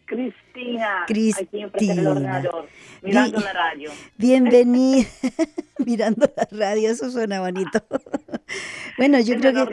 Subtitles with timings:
[0.05, 1.67] Cristina, Cristina.
[1.71, 2.67] aquí en el ordenador,
[3.03, 3.91] mirando la radio.
[4.17, 5.07] Bienvenida,
[5.85, 7.83] mirando la radio, eso suena bonito.
[8.97, 9.67] bueno, yo creo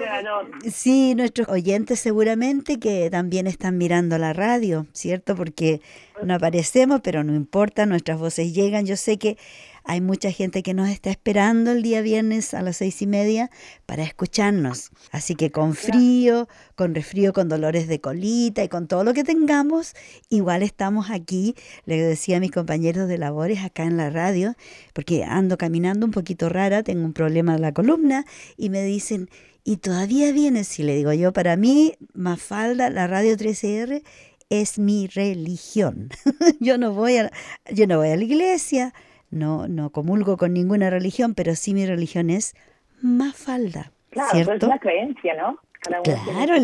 [0.60, 5.34] que sí, nuestros oyentes seguramente que también están mirando la radio, ¿cierto?
[5.36, 5.80] Porque
[6.22, 8.84] no aparecemos, pero no importa, nuestras voces llegan.
[8.84, 9.38] Yo sé que
[9.86, 13.50] hay mucha gente que nos está esperando el día viernes a las seis y media
[13.86, 14.90] para escucharnos.
[15.12, 19.22] Así que con frío, con resfrío, con dolores de colita y con todo lo que
[19.22, 19.94] tengamos,
[20.28, 24.54] igual estamos aquí, le decía a mis compañeros de labores acá en la radio,
[24.92, 28.26] porque ando caminando un poquito rara, tengo un problema en la columna
[28.56, 29.30] y me dicen,
[29.62, 34.02] y todavía vienes, y le digo yo, para mí, Mafalda, la radio 13R,
[34.50, 36.10] es mi religión.
[36.60, 37.32] yo no voy a
[37.72, 38.94] yo no voy a la iglesia,
[39.30, 42.54] no, no comulgo con ninguna religión, pero sí mi religión es
[43.02, 43.92] Mafalda.
[44.10, 44.66] Claro, pues ¿cierto?
[44.66, 45.58] es una creencia, ¿no?
[46.02, 46.54] claro,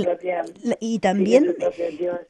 [0.81, 1.55] y también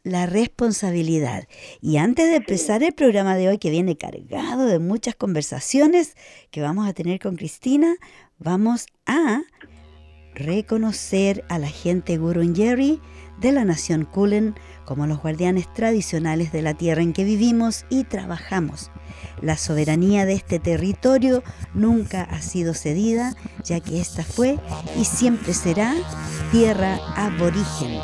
[0.02, 1.44] la responsabilidad.
[1.80, 6.16] Y antes de empezar el programa de hoy, que viene cargado de muchas conversaciones
[6.50, 7.94] que vamos a tener con Cristina,
[8.38, 9.42] vamos a
[10.34, 13.00] reconocer a la gente Gurunjeri
[13.40, 14.54] de la nación Kulen
[14.84, 18.90] como los guardianes tradicionales de la tierra en que vivimos y trabajamos.
[19.40, 21.42] La soberanía de este territorio
[21.74, 23.34] nunca ha sido cedida,
[23.64, 24.58] ya que esta fue
[24.98, 25.94] y siempre será
[26.50, 28.00] tierra aborigen.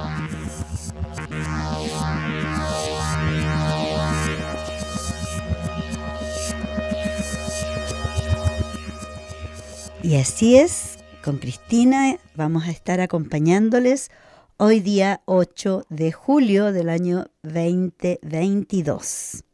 [10.03, 14.10] Y así es, con Cristina vamos a estar acompañándoles
[14.60, 19.44] hoy día 8 de julio del año 2022.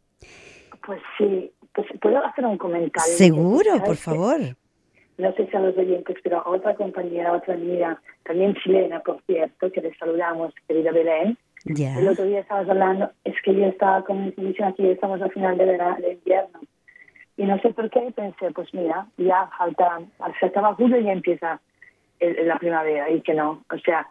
[0.87, 3.14] Pues sí, pues puedo hacer un comentario.
[3.14, 4.41] Seguro, por favor.
[5.19, 9.20] No sé si a los oyentes, pero a otra compañera, otra amiga, también chilena, por
[9.26, 11.37] cierto, que les saludamos, querida Belén.
[11.66, 15.31] El otro día estábamos hablando, es que yo estaba con mi comisión aquí, estamos al
[15.32, 16.60] final de, verano, de invierno.
[17.37, 20.00] Y no sé por qué pensé, pues mira, ya falta,
[20.41, 21.60] se acaba julio y ya empieza
[22.20, 23.62] la primavera, y que no.
[23.70, 24.06] O sea,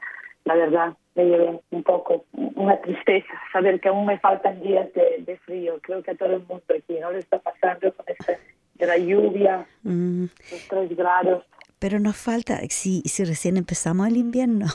[0.45, 5.37] la verdad, me llevé un poco una tristeza saber que aún me faltan días de,
[5.45, 5.79] frío.
[5.81, 8.33] Creo que a todo el mundo aquí no le está pasando con esta
[8.75, 10.23] de la lluvia, mm.
[10.23, 11.45] los tres grados.
[11.79, 14.67] Pero nos falta, si, si recién empezamos el invierno.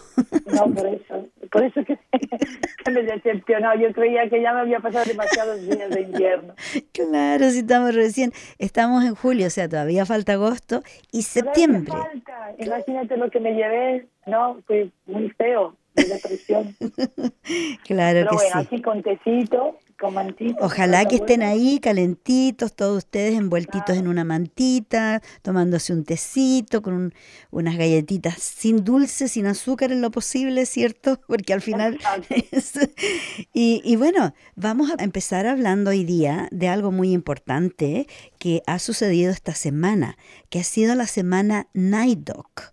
[0.47, 1.99] No, por eso, por eso que,
[2.91, 3.75] me decepcionó.
[3.77, 6.55] Yo creía que ya me había pasado demasiados días de invierno.
[6.93, 10.83] Claro, si estamos recién, estamos en julio, o sea, todavía falta agosto
[11.13, 11.93] y septiembre.
[11.93, 12.55] Falta.
[12.59, 14.61] Imagínate lo que me llevé, ¿no?
[14.67, 16.77] Fue muy feo, de depresión.
[17.87, 19.79] claro Pero que bueno, aquí con tecito
[20.61, 27.13] Ojalá que estén ahí calentitos, todos ustedes envueltitos en una mantita, tomándose un tecito, con
[27.51, 31.21] unas galletitas sin dulce, sin azúcar en lo posible, ¿cierto?
[31.27, 31.99] Porque al final...
[33.53, 38.07] y, y bueno, vamos a empezar hablando hoy día de algo muy importante
[38.39, 40.17] que ha sucedido esta semana,
[40.49, 42.73] que ha sido la semana NIDOC.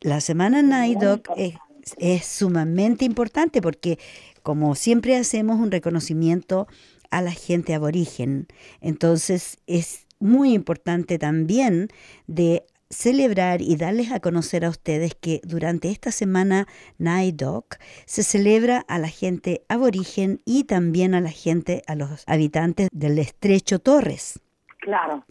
[0.00, 1.54] La semana NIDOC es,
[1.98, 3.98] es sumamente importante porque
[4.42, 6.66] como siempre hacemos un reconocimiento
[7.10, 8.48] a la gente aborigen.
[8.80, 11.88] Entonces es muy importante también
[12.26, 16.68] de celebrar y darles a conocer a ustedes que durante esta semana
[16.98, 22.88] NIDOC se celebra a la gente aborigen y también a la gente, a los habitantes
[22.92, 24.40] del estrecho Torres.
[24.80, 25.24] Claro.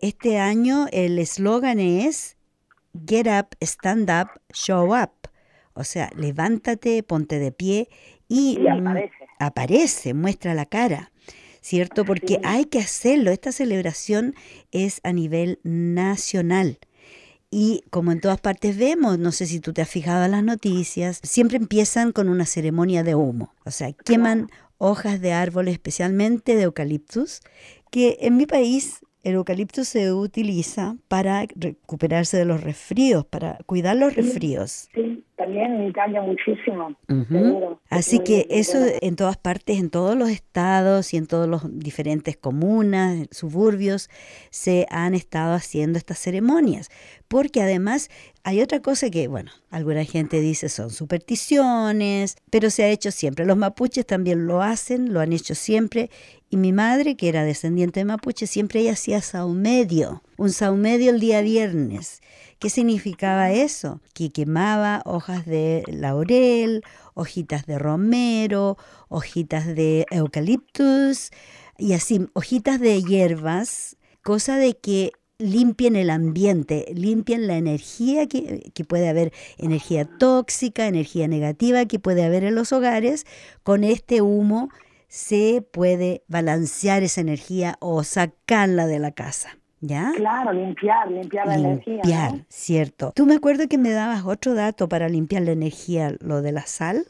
[0.00, 2.36] Este año el eslogan es
[3.06, 5.23] Get Up, Stand Up, Show Up.
[5.74, 7.88] O sea, levántate, ponte de pie
[8.28, 8.58] y,
[9.38, 10.14] aparece.
[10.14, 11.10] muestra la cara.
[11.60, 12.04] ¿Cierto?
[12.04, 13.30] Porque hay que hacerlo.
[13.30, 14.34] Esta celebración
[14.70, 16.78] es a nivel nacional.
[17.50, 20.42] Y como en todas partes vemos, no sé si tú te has fijado en las
[20.42, 23.54] noticias, siempre empiezan con una ceremonia de humo.
[23.64, 27.40] O sea, queman hojas de árboles, especialmente de eucaliptus,
[27.90, 33.96] que en mi país el eucalipto se utiliza para recuperarse de los resfríos, para cuidar
[33.96, 34.88] los resfríos.
[34.94, 36.94] Sí, también en Italia muchísimo.
[37.88, 42.36] Así que eso en todas partes, en todos los estados y en todos los diferentes
[42.36, 44.10] comunas, suburbios,
[44.50, 46.90] se han estado haciendo estas ceremonias.
[47.34, 48.10] Porque además
[48.44, 53.44] hay otra cosa que, bueno, alguna gente dice son supersticiones, pero se ha hecho siempre.
[53.44, 56.10] Los mapuches también lo hacen, lo han hecho siempre.
[56.48, 61.18] Y mi madre, que era descendiente de mapuche, siempre ella hacía saumedio, un saumedio el
[61.18, 62.20] día viernes.
[62.60, 64.00] ¿Qué significaba eso?
[64.12, 66.84] Que quemaba hojas de laurel,
[67.14, 68.78] hojitas de romero,
[69.08, 71.32] hojitas de eucaliptus
[71.78, 78.70] y así, hojitas de hierbas, cosa de que limpien el ambiente, limpien la energía que,
[78.74, 83.24] que, puede haber, energía tóxica, energía negativa que puede haber en los hogares.
[83.62, 84.68] Con este humo
[85.08, 89.58] se puede balancear esa energía o sacarla de la casa.
[89.80, 90.12] ¿Ya?
[90.16, 91.94] Claro, limpiar, limpiar la energía.
[91.96, 93.12] Limpiar, cierto.
[93.14, 96.62] Tú me acuerdo que me dabas otro dato para limpiar la energía, lo de la
[96.62, 97.04] sal.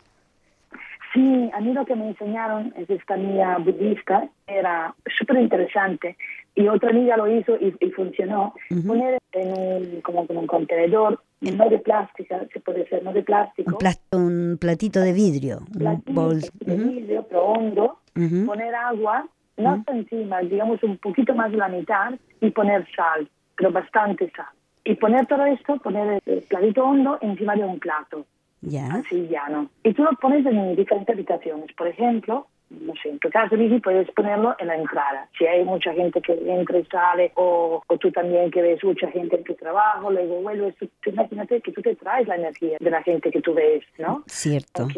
[1.12, 6.16] Sí, a mí lo que me enseñaron es esta amiga budista, era súper interesante.
[6.56, 8.54] Y otra amiga lo hizo y, funcionó.
[8.86, 13.78] Poner en un, como, un contenedor, no de plástico, se puede ser, no de plástico.
[14.12, 15.60] Un, platito de vidrio.
[15.74, 17.98] un de vidrio, pero hondo.
[18.46, 23.28] Poner agua no hasta encima, digamos un poquito más de la mitad y poner sal,
[23.56, 24.46] pero bastante sal.
[24.84, 28.26] Y poner todo esto, poner el platito hondo encima de un plato.
[28.60, 28.86] Ya.
[28.86, 29.70] Así llano.
[29.82, 31.72] Y tú lo pones en diferentes habitaciones.
[31.76, 32.46] Por ejemplo,
[32.80, 35.28] no sé, en tu caso, Lizzy, puedes ponerlo en la entrada.
[35.38, 39.10] Si hay mucha gente que entra y sale, o, o tú también que ves mucha
[39.10, 42.90] gente en tu trabajo, luego vuelves, tú, imagínate que tú te traes la energía de
[42.90, 44.22] la gente que tú ves, ¿no?
[44.26, 44.88] Cierto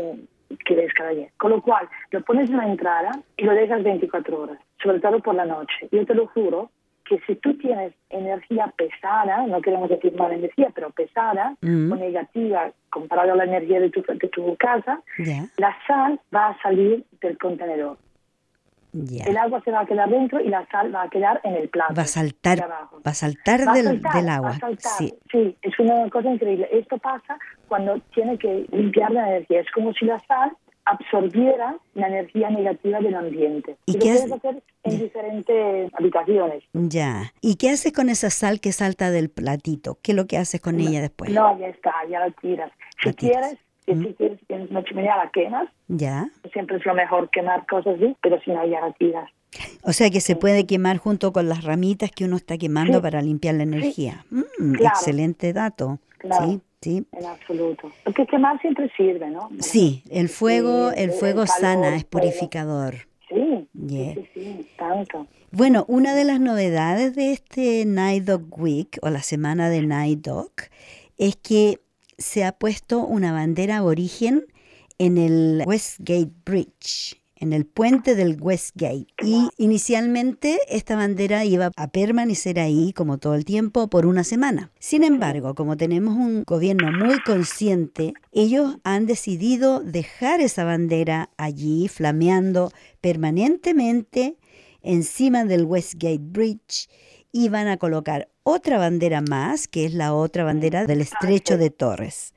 [0.64, 1.28] que ves cada día.
[1.36, 5.20] Con lo cual, lo pones en la entrada y lo dejas 24 horas, sobre todo
[5.20, 5.88] por la noche.
[5.90, 6.70] Yo te lo juro
[7.08, 11.92] que si tú tienes energía pesada, no queremos decir mala energía, pero pesada mm.
[11.92, 15.00] o negativa comparado a la energía de tu, de tu casa,
[15.56, 17.98] la sal va a salir del contenedor.
[18.92, 21.68] El agua se va a quedar dentro y la sal va a quedar en el
[21.68, 21.94] plato.
[21.94, 24.58] Va a saltar, va a saltar, del, del, agua.
[24.78, 25.12] Sí.
[25.30, 26.66] sí, es una cosa increíble.
[26.72, 27.38] Esto pasa
[27.68, 29.60] cuando tiene que limpiar la energía.
[29.60, 30.56] Es como si la sal
[30.86, 33.76] absorbiera la energía negativa del ambiente.
[33.86, 36.62] ¿Y, lo puedes hacer en diferentes habitaciones.
[36.72, 37.32] Ya.
[37.40, 39.98] ¿Y qué haces con esa sal que salta del platito?
[40.02, 41.30] ¿Qué es lo que haces con ella después?
[41.32, 42.70] No, ya está, ya la tiras.
[43.02, 44.14] Si quieres, si mm.
[44.14, 45.68] quieres, tienes una chimenea, la quemas.
[45.88, 46.28] Ya.
[46.52, 49.30] Siempre es lo mejor quemar cosas así, pero si no, ya la tiras.
[49.82, 53.22] O sea que se puede quemar junto con las ramitas que uno está quemando para
[53.22, 54.24] limpiar la energía.
[54.30, 55.98] Mm, excelente dato.
[56.20, 56.60] Sí.
[56.80, 57.06] Sí.
[57.12, 57.90] En absoluto.
[58.04, 59.48] Porque quemar siempre sirve, ¿no?
[59.60, 63.08] Sí, el fuego, el fuego sana, es purificador.
[63.28, 65.26] Sí, sí, sí, tanto.
[65.50, 70.20] Bueno, una de las novedades de este Night Dog Week o la semana de Night
[70.20, 70.52] Dog
[71.18, 71.80] es que
[72.18, 74.44] se ha puesto una bandera aborigen
[74.98, 79.06] en el Westgate Bridge en el puente del Westgate.
[79.22, 84.70] Y inicialmente esta bandera iba a permanecer ahí, como todo el tiempo, por una semana.
[84.78, 91.88] Sin embargo, como tenemos un gobierno muy consciente, ellos han decidido dejar esa bandera allí,
[91.88, 94.36] flameando permanentemente
[94.82, 96.88] encima del Westgate Bridge
[97.32, 101.70] y van a colocar otra bandera más, que es la otra bandera del estrecho de
[101.70, 102.35] Torres.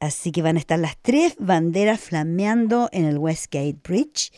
[0.00, 4.32] Así que van a estar las tres banderas flameando en el Westgate Bridge.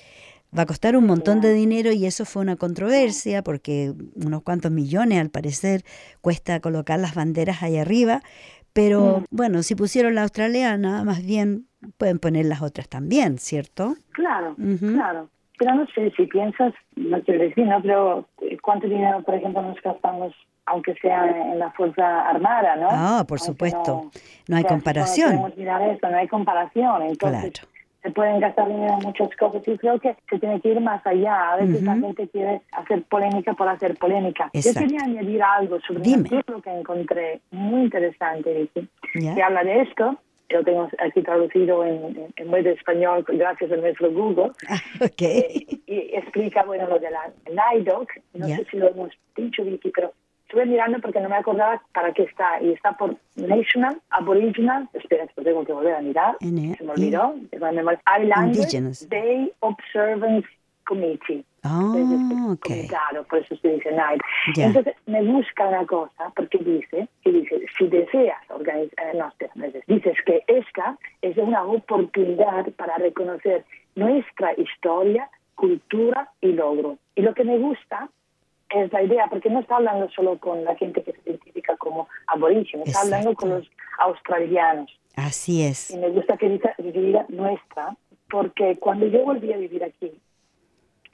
[0.57, 4.71] Va a costar un montón de dinero y eso fue una controversia porque unos cuantos
[4.71, 5.85] millones al parecer
[6.21, 8.23] cuesta colocar las banderas ahí arriba.
[8.73, 9.25] Pero mm.
[9.31, 11.66] bueno, si pusieron la australiana, más bien
[11.97, 13.97] pueden poner las otras también, ¿cierto?
[14.12, 15.31] Claro, claro.
[15.58, 17.80] Pero no sé, si piensas, no quiero decir, ¿no?
[17.80, 18.28] Pero
[18.62, 20.34] ¿cuánto dinero, por ejemplo, nos gastamos
[20.66, 22.88] aunque sea en la Fuerza Armada, ¿no?
[22.90, 24.11] Ah, por supuesto.
[24.49, 25.37] No, hay comparación.
[25.37, 27.02] No mirar eso, no hay comparación.
[27.02, 27.66] Entonces,
[28.02, 31.04] se pueden gastar dinero en muchas cosas y creo que se tiene que ir más
[31.06, 31.52] allá.
[31.52, 34.50] A veces la gente quiere hacer polémica por hacer polémica.
[34.52, 39.82] Yo quería añadir algo sobre un libro que encontré muy interesante, Vicky, que habla de
[39.82, 40.18] esto.
[40.48, 44.52] Yo tengo aquí traducido en, en, español gracias a nuestro Google.
[44.68, 45.40] Ah, okay.
[45.40, 48.08] Eh, y, explica, bueno, lo de la NIDOC.
[48.34, 50.12] No sé si lo hemos dicho, Vicky, pero
[50.46, 52.60] estuve mirando porque no me acordaba para qué está.
[52.62, 57.34] Y está por National Aboriginal, espera, esto tengo que volver a mirar, se me olvidó,
[57.52, 58.56] Island
[59.08, 60.48] Day Observance
[60.84, 61.44] Committee.
[61.64, 62.87] Oh, okay.
[62.87, 64.21] Claro, por eso se dice night.
[64.54, 69.33] Entonces me busca una cosa, porque dice, y dice, si deseas organizar, eh, no,
[69.87, 76.99] dices que esta es una oportunidad para reconocer nuestra historia, cultura y logro.
[77.14, 78.11] Y lo que me gusta
[78.68, 82.09] es la idea, porque no está hablando solo con la gente que se identifica como
[82.26, 84.99] aborígenes, está hablando con los australianos.
[85.16, 85.90] Así es.
[85.90, 87.97] Y me gusta que diga, que diga nuestra,
[88.28, 90.12] porque cuando yo volví a vivir aquí,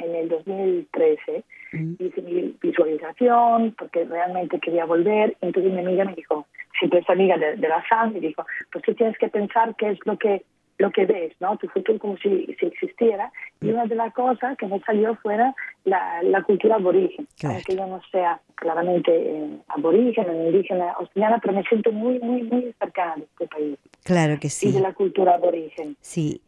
[0.02, 1.95] en el 2013, mm.
[1.99, 5.37] hice mi visualización porque realmente quería volver.
[5.40, 6.47] Entonces mi amiga me dijo,
[6.78, 10.19] siempre es amiga de, la sangre, dijo, pues tú tienes que pensar qué es lo
[10.19, 10.42] que
[10.78, 11.59] lo que ves, ¿no?
[11.59, 13.30] Tu futuro como si, si existiera.
[13.61, 15.54] Y una de las cosas que me salió fuera
[15.85, 21.52] la, la cultura aborigen, aunque yo no sea claramente eh, aborigen o indígena australiana, pero
[21.52, 23.78] me siento muy, muy, muy cercana de este país.
[24.04, 24.71] Claro que sí.
[24.71, 25.97] Y de la cultura aborigen.
[26.00, 26.40] Sí.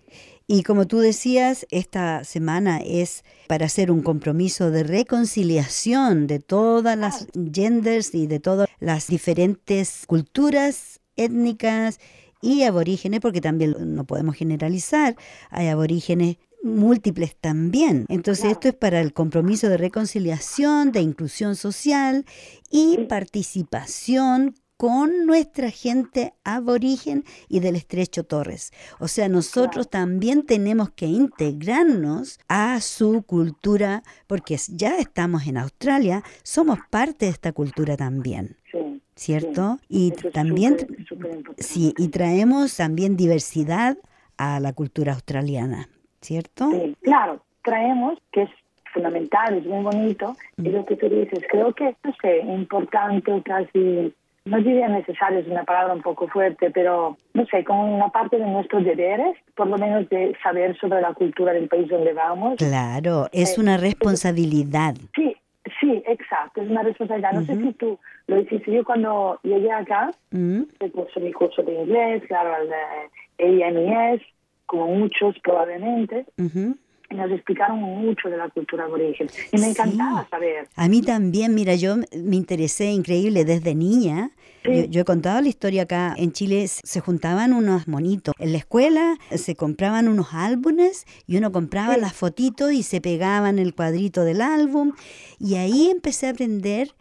[0.46, 6.98] Y como tú decías, esta semana es para hacer un compromiso de reconciliación de todas
[6.98, 12.00] las genders y de todas las diferentes culturas étnicas
[12.40, 15.16] y aborígenes, porque también no podemos generalizar,
[15.50, 18.06] hay aborígenes múltiples también.
[18.08, 22.24] Entonces esto es para el compromiso de reconciliación, de inclusión social
[22.70, 28.72] y participación con nuestra gente aborigen y del estrecho Torres.
[28.98, 36.24] O sea, nosotros también tenemos que integrarnos a su cultura, porque ya estamos en Australia,
[36.42, 38.56] somos parte de esta cultura también.
[39.14, 39.78] ¿Cierto?
[39.88, 40.78] y también
[41.58, 43.98] sí, y traemos también diversidad
[44.36, 46.70] a la cultura australiana, ¿cierto?
[46.72, 48.50] Sí, claro, traemos que es
[48.92, 54.12] fundamental, es muy bonito, y lo que tú dices, creo que es importante casi
[54.44, 58.38] no diría necesario, es una palabra un poco fuerte, pero no sé, como una parte
[58.38, 62.56] de nuestros deberes, por lo menos de saber sobre la cultura del país donde vamos.
[62.56, 64.94] Claro, es una responsabilidad.
[65.14, 65.36] Sí,
[65.80, 67.32] sí, exacto, es una responsabilidad.
[67.32, 70.62] No sé si tú lo hiciste yo cuando llegué acá, mm.
[70.92, 72.54] curso mi curso de inglés, claro,
[73.38, 74.22] el de AMS,
[74.66, 76.26] como muchos probablemente
[77.14, 80.68] nos explicaron mucho de la cultura aborigen y me encantaba saber.
[80.76, 84.30] A mí también, mira, yo me interesé increíble desde niña.
[84.64, 86.14] Yo, he contado la historia acá.
[86.16, 88.32] En Chile se juntaban unos monitos.
[88.38, 93.58] En la escuela se compraban unos álbumes y uno compraba las fotitos y se pegaban
[93.58, 94.92] el cuadrito del álbum.
[95.40, 96.94] Y ahí empecé a aprender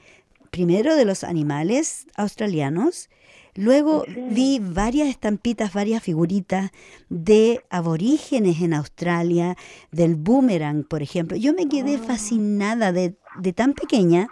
[0.49, 3.09] primero de los animales australianos
[3.55, 6.71] Luego vi varias estampitas, varias figuritas
[7.09, 9.57] de aborígenes en Australia,
[9.91, 11.37] del boomerang, por ejemplo.
[11.37, 12.03] Yo me quedé ah.
[12.05, 14.29] fascinada de, de tan pequeña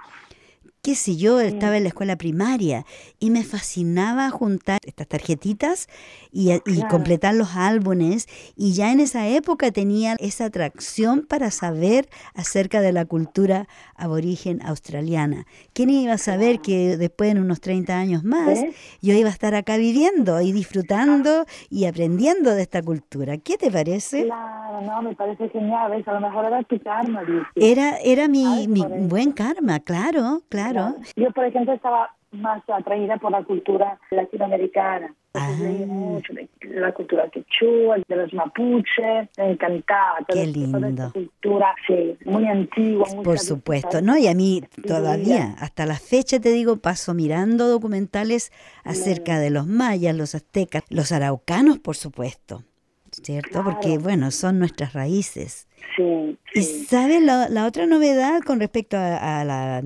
[0.82, 2.86] qué sé yo, estaba en la escuela primaria
[3.20, 5.88] y me fascinaba juntar estas tarjetitas
[6.32, 6.50] y,
[6.90, 12.94] completar los álbumes y ya en esa época tenía esa atracción para saber acerca de
[12.94, 15.46] la cultura aborigen australiana.
[15.74, 18.60] ¿Quién iba a saber que después en unos 30 años más
[19.02, 23.38] yo iba a estar acá viviendo y disfrutando y aprendiendo de esta cultura?
[23.38, 24.24] ¿Qué te parece?
[24.24, 27.22] Claro, no, me parece genial, a lo mejor era tu karma.
[27.56, 30.70] Era, era mi, mi buen karma, claro, claro.
[31.16, 35.14] Yo, por ejemplo, estaba más atraída por la cultura latinoamericana.
[35.36, 35.52] Ah.
[35.86, 40.18] mucho de la cultura quechua, de los mapuches, me encantaba.
[40.28, 41.12] Qué lindo.
[41.14, 43.06] cultura, sí, muy antigua.
[43.24, 44.18] Por supuesto, ¿no?
[44.18, 48.52] Y a mí todavía, hasta la fecha te digo, paso mirando documentales
[48.84, 52.64] acerca de los mayas, los aztecas, los araucanos, por supuesto.
[53.12, 53.64] ¿Cierto?
[53.64, 55.68] Porque, bueno, son nuestras raíces.
[55.96, 59.84] Sí, Y sabes, la, la, otra novedad con respecto a, a la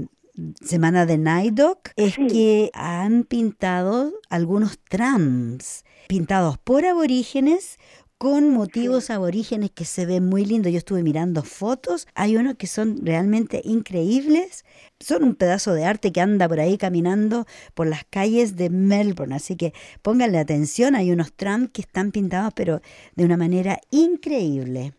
[0.61, 1.59] semana de Night
[1.95, 7.77] es que han pintado algunos trams pintados por aborígenes
[8.17, 10.71] con motivos aborígenes que se ven muy lindos.
[10.71, 14.63] Yo estuve mirando fotos, hay unos que son realmente increíbles.
[14.99, 19.35] Son un pedazo de arte que anda por ahí caminando por las calles de Melbourne,
[19.35, 22.81] así que pónganle atención, hay unos trams que están pintados pero
[23.15, 24.93] de una manera increíble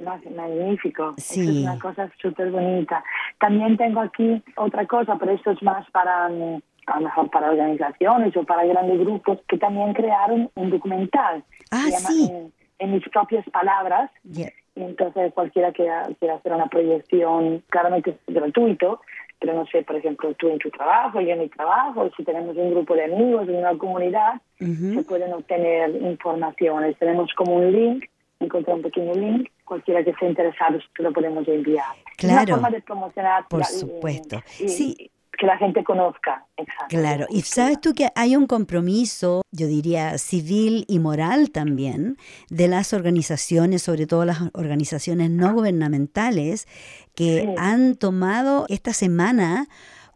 [0.00, 1.14] magnífico.
[1.16, 1.40] Sí.
[1.40, 3.02] es una cosa súper bonita.
[3.38, 7.50] También tengo aquí otra cosa, pero esto es más para, mm, a lo mejor para
[7.50, 11.44] organizaciones o para grandes grupos que también crearon un documental.
[11.70, 12.30] Ah, sí.
[12.78, 14.10] En, mis propias palabras.
[14.24, 15.86] Y entonces cualquiera que
[16.18, 19.00] quiera hacer una proyección, claramente es gratuito,
[19.40, 22.56] pero no sé, por ejemplo, tú en tu trabajo, yo en mi trabajo, si tenemos
[22.56, 26.96] un grupo de amigos en una comunidad, se pueden obtener informaciones.
[26.98, 28.04] Tenemos como un link,
[28.38, 31.94] encontré un pequeño link cualquiera que esté interesado lo podemos enviar.
[32.16, 32.54] Claro.
[32.54, 33.46] Una forma de promocionar.
[33.48, 34.42] Por supuesto.
[34.48, 35.12] sí.
[35.38, 36.44] Que la gente conozca.
[36.58, 36.88] Exacto.
[36.88, 37.26] Claro.
[37.30, 42.18] Y sabes tú que hay un compromiso, yo diría, civil y moral también,
[42.50, 46.66] de las organizaciones, sobre todo las organizaciones no gubernamentales,
[47.14, 49.66] que han tomado esta semana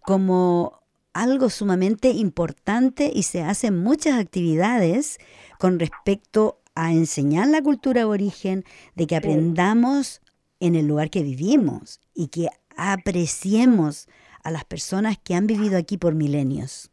[0.02, 0.82] como
[1.14, 5.18] algo sumamente importante y se hacen muchas actividades
[5.58, 8.64] con respecto a enseñar la cultura aborigen,
[8.94, 10.20] de que aprendamos
[10.60, 14.08] en el lugar que vivimos y que apreciemos
[14.42, 16.90] a las personas que han vivido aquí por milenios.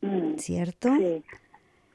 [0.00, 0.94] Mm, ¿Cierto?
[0.96, 1.22] Sí.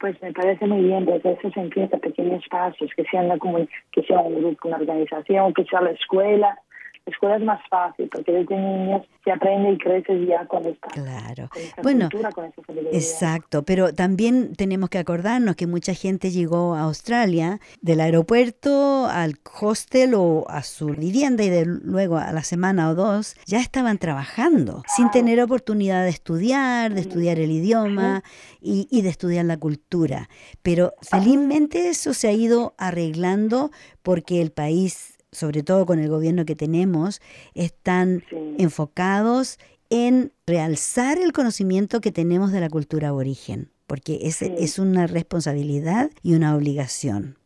[0.00, 4.02] Pues me parece muy bien, desde eso se empieza pequeños espacios, que sean, como, que
[4.02, 6.63] sea un grupo, una organización, que sea la escuela, la
[7.06, 11.48] escuela es más fácil porque desde niños se aprende y crece ya con esta, claro.
[11.82, 12.08] bueno,
[12.92, 19.34] exacto, pero también tenemos que acordarnos que mucha gente llegó a Australia del aeropuerto al
[19.60, 23.98] hostel o a su vivienda y de luego a la semana o dos ya estaban
[23.98, 28.22] trabajando sin tener oportunidad de estudiar, de estudiar el idioma
[28.60, 30.28] y, y de estudiar la cultura.
[30.62, 33.70] Pero felizmente eso se ha ido arreglando
[34.02, 37.20] porque el país sobre todo con el gobierno que tenemos,
[37.54, 38.24] están
[38.58, 39.58] enfocados
[39.90, 46.10] en realzar el conocimiento que tenemos de la cultura aborigen, porque es, es una responsabilidad
[46.22, 47.36] y una obligación.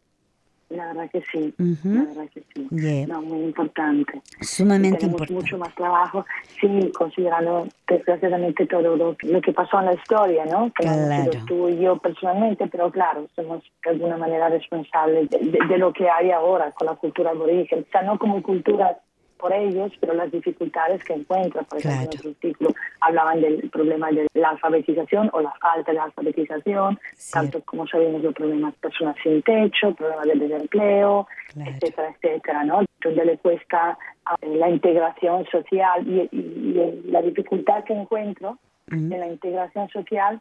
[0.71, 3.07] La verdad que sí, la verdad que sí.
[3.07, 4.21] No, muy importante.
[4.43, 5.33] Sumamente Tenemos importante.
[5.33, 6.27] mucho más trabajo,
[6.61, 10.71] sí, considerando desgraciadamente todo lo, que pasó en la historia, ¿no?
[10.75, 11.31] Que claro.
[11.47, 16.09] tú y yo personalmente, pero claro, somos de alguna manera responsables de, de lo que
[16.11, 17.87] hay ahora con la cultura aborigen.
[17.89, 18.99] O sea, no como cultura
[19.39, 21.65] por ellos, pero las dificultades que encuentran.
[21.65, 25.99] Por ejemplo, en otro artículo hablaban del problema de la alfabetización o la falta de
[25.99, 26.99] alfabetización,
[27.33, 31.27] tanto como sabemos los problemas de personas sin techo, problemas del desempleo,
[31.57, 32.81] etcétera, etcétera, ¿no?
[33.03, 33.99] Donde le cuesta
[34.43, 36.29] eh, la integración social y,
[37.11, 38.59] la dificultad que encuentro
[38.91, 40.41] en la integración social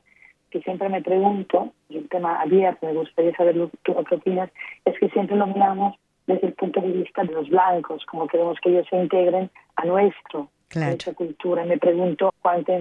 [0.49, 4.49] que siempre me pregunto, y un tema abierto, me gustaría saber lo, que opinas,
[4.85, 5.95] es que siempre lo miramos
[6.27, 9.85] desde el punto de vista de los blancos, como queremos que ellos se integren a
[9.85, 11.65] nuestro, nuestra cultura.
[11.65, 12.73] Me pregunto cuánto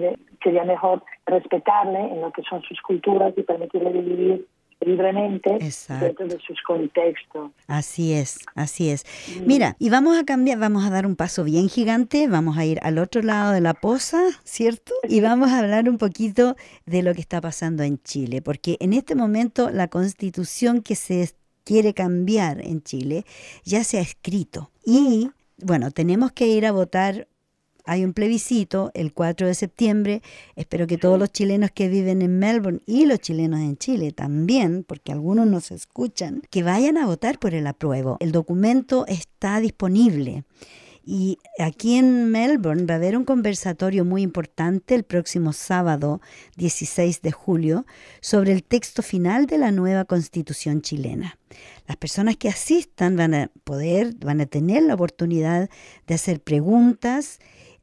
[0.43, 4.47] sería mejor respetarle en lo que son sus culturas y permitirle vivir
[4.81, 5.59] libremente
[6.01, 7.51] dentro de sus contextos.
[7.67, 9.05] Así es, así es.
[9.41, 9.47] Mm.
[9.47, 12.79] Mira, y vamos a cambiar, vamos a dar un paso bien gigante, vamos a ir
[12.83, 14.93] al otro lado de la poza, ¿cierto?
[15.09, 18.93] Y vamos a hablar un poquito de lo que está pasando en Chile, porque en
[18.93, 21.23] este momento la constitución que se
[21.67, 23.27] quiere cambiar en Chile
[23.65, 24.71] ya se ha escrito.
[24.85, 27.29] Y bueno, tenemos que ir a votar.
[27.85, 30.23] Hay un plebiscito el 4 de septiembre.
[30.55, 34.85] Espero que todos los chilenos que viven en Melbourne y los chilenos en Chile también,
[34.85, 38.17] porque algunos nos escuchan, que vayan a votar por el apruebo.
[38.21, 40.45] El documento está disponible.
[41.09, 46.21] Y aquí en Melbourne va a haber un conversatorio muy importante el próximo sábado
[46.57, 47.87] 16 de julio
[48.21, 51.39] sobre el texto final de la nueva constitución chilena.
[51.87, 55.71] Las personas que asistan van a poder, van a tener la oportunidad
[56.09, 57.39] de hacer preguntas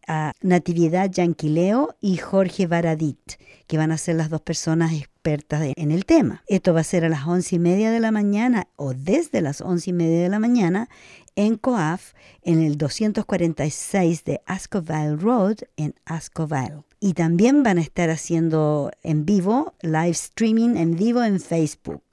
[0.05, 3.35] a Natividad Yanquileo y Jorge Baradit,
[3.67, 6.43] que van a ser las dos personas expertas en el tema.
[6.47, 9.61] Esto va a ser a las once y media de la mañana o desde las
[9.61, 10.89] once y media de la mañana
[11.35, 16.83] en COAF, en el 246 de Ascoville Road, en Ascoville.
[16.99, 22.03] Y también van a estar haciendo en vivo, live streaming en vivo en Facebook.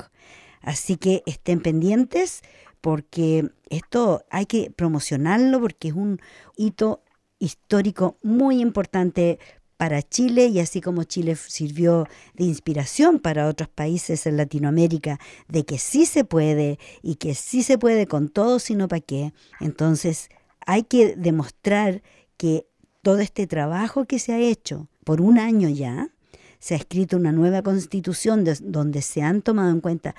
[0.62, 2.42] Así que estén pendientes
[2.80, 6.20] porque esto hay que promocionarlo porque es un
[6.56, 7.02] hito
[7.38, 9.38] histórico muy importante
[9.80, 15.64] para Chile y así como Chile sirvió de inspiración para otros países en Latinoamérica de
[15.64, 19.32] que sí se puede y que sí se puede con todo, sino para qué.
[19.58, 20.28] Entonces
[20.66, 22.02] hay que demostrar
[22.36, 22.66] que
[23.00, 26.10] todo este trabajo que se ha hecho por un año ya,
[26.58, 30.14] se ha escrito una nueva constitución donde se han tomado en cuenta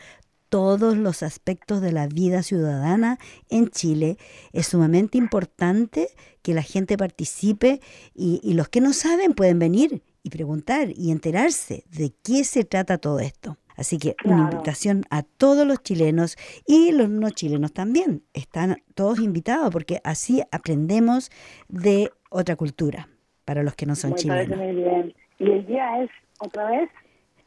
[0.51, 3.17] todos los aspectos de la vida ciudadana
[3.49, 4.17] en Chile.
[4.51, 6.09] Es sumamente importante
[6.41, 7.79] que la gente participe
[8.13, 12.97] y, los que no saben pueden venir y preguntar y enterarse de qué se trata
[12.97, 13.57] todo esto.
[13.77, 16.35] Así que una invitación a todos los chilenos
[16.67, 18.23] y los no chilenos también.
[18.33, 21.31] Están todos invitados porque así aprendemos
[21.69, 23.07] de otra cultura
[23.45, 24.57] para los que no son chilenos.
[24.57, 25.13] Muy bien.
[25.39, 26.09] ¿Y el día es
[26.39, 26.89] otra vez?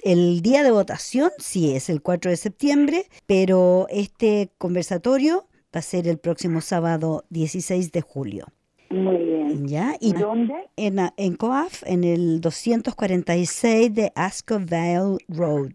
[0.04, 5.82] El día de votación sí es el 4 de septiembre, pero este conversatorio va a
[5.82, 8.46] ser el próximo sábado 16 de julio.
[8.90, 9.66] Muy bien.
[9.66, 9.96] ¿Ya?
[10.00, 10.68] ¿Y dónde?
[10.76, 15.72] En, en COAF, en el 246 de Ascoville Road,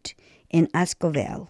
[0.50, 1.48] en Ascoville.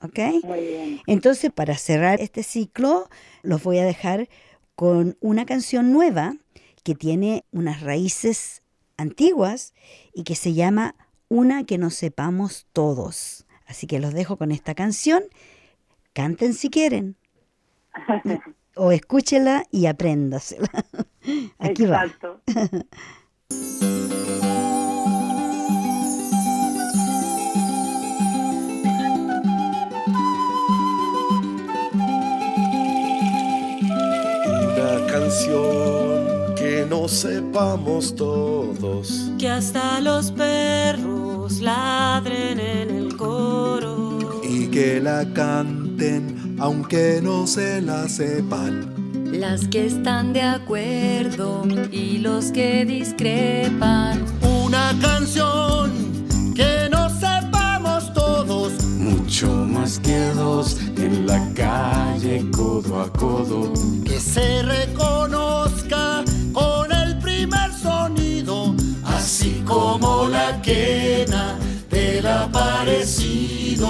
[0.00, 0.18] ¿Ok?
[0.42, 1.00] Muy bien.
[1.06, 3.10] Entonces, para cerrar este ciclo,
[3.42, 4.30] los voy a dejar
[4.74, 6.36] con una canción nueva
[6.82, 8.62] que tiene unas raíces
[8.96, 9.74] antiguas
[10.14, 10.96] y que se llama
[11.32, 13.46] una que nos sepamos todos.
[13.66, 15.22] Así que los dejo con esta canción.
[16.12, 17.16] Canten si quieren.
[18.76, 20.68] o escúchela y apréndasela.
[21.58, 22.42] Aquí Exacto.
[22.48, 22.62] va.
[34.44, 35.91] Una canción
[37.02, 39.32] no sepamos todos.
[39.36, 44.20] Que hasta los perros ladren en el coro.
[44.70, 48.94] que la canten aunque no se la sepan.
[49.32, 54.24] Las que están de acuerdo y los que discrepan.
[54.64, 55.90] Una canción
[56.54, 58.72] que no sepamos todos.
[58.84, 63.72] Mucho más que dos en la calle codo a codo.
[64.04, 66.11] Que se reconozca
[69.72, 71.58] como la quena
[71.88, 73.88] del aparecido.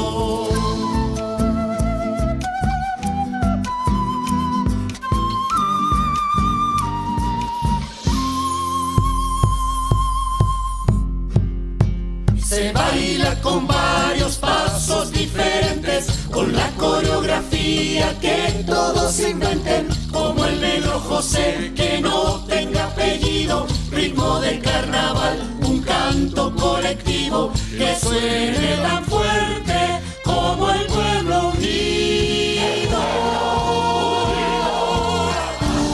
[12.39, 21.01] Se baila con varios pasos diferentes, con la coreografía que todos inventen, como el negro
[21.01, 25.52] José que no tenga apellido, ritmo de carnaval,
[25.85, 33.01] canto colectivo que suene tan fuerte como el pueblo unido.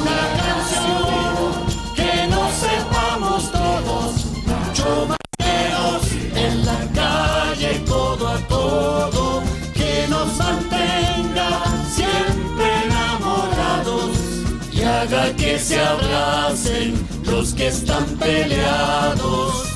[0.01, 5.19] Una canción que no sepamos todos, mucho más
[6.35, 9.43] en la calle codo a codo,
[9.75, 14.11] que nos mantenga siempre enamorados
[14.73, 19.68] y haga que se abracen los que están peleados.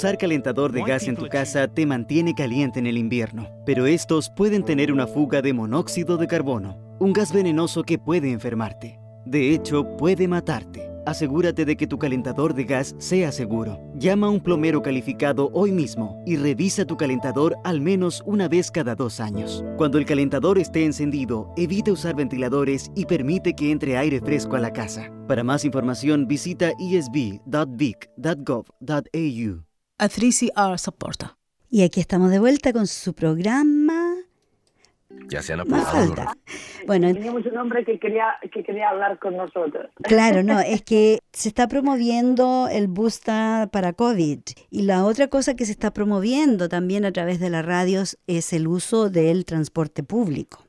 [0.00, 4.30] Usar calentador de gas en tu casa te mantiene caliente en el invierno, pero estos
[4.34, 8.98] pueden tener una fuga de monóxido de carbono, un gas venenoso que puede enfermarte.
[9.26, 10.90] De hecho, puede matarte.
[11.04, 13.78] Asegúrate de que tu calentador de gas sea seguro.
[13.94, 18.70] Llama a un plomero calificado hoy mismo y revisa tu calentador al menos una vez
[18.70, 19.62] cada dos años.
[19.76, 24.60] Cuando el calentador esté encendido, evita usar ventiladores y permite que entre aire fresco a
[24.60, 25.12] la casa.
[25.28, 27.60] Para más información, visita esb.vic.gov.au.
[30.00, 31.36] A 3CR soporta.
[31.68, 34.14] Y aquí estamos de vuelta con su programa.
[35.28, 35.60] Ya se han.
[36.86, 39.90] Bueno, Teníamos un hombre que quería, que quería hablar con nosotros.
[40.02, 45.54] Claro, no, es que se está promoviendo el Busta para COVID y la otra cosa
[45.54, 50.02] que se está promoviendo también a través de las radios es el uso del transporte
[50.02, 50.64] público.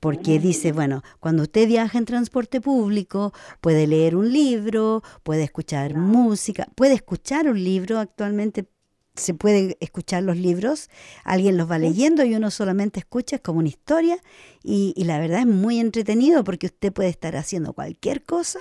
[0.00, 5.94] Porque dice, bueno, cuando usted viaja en transporte público, puede leer un libro, puede escuchar
[5.94, 8.68] música, puede escuchar un libro actualmente.
[9.14, 10.90] Se puede escuchar los libros,
[11.24, 14.18] alguien los va leyendo y uno solamente escucha, es como una historia
[14.62, 18.60] y, y la verdad es muy entretenido porque usted puede estar haciendo cualquier cosa,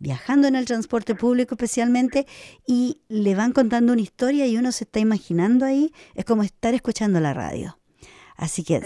[0.00, 2.26] viajando en el transporte público especialmente,
[2.66, 6.74] y le van contando una historia y uno se está imaginando ahí, es como estar
[6.74, 7.78] escuchando la radio.
[8.42, 8.80] Así que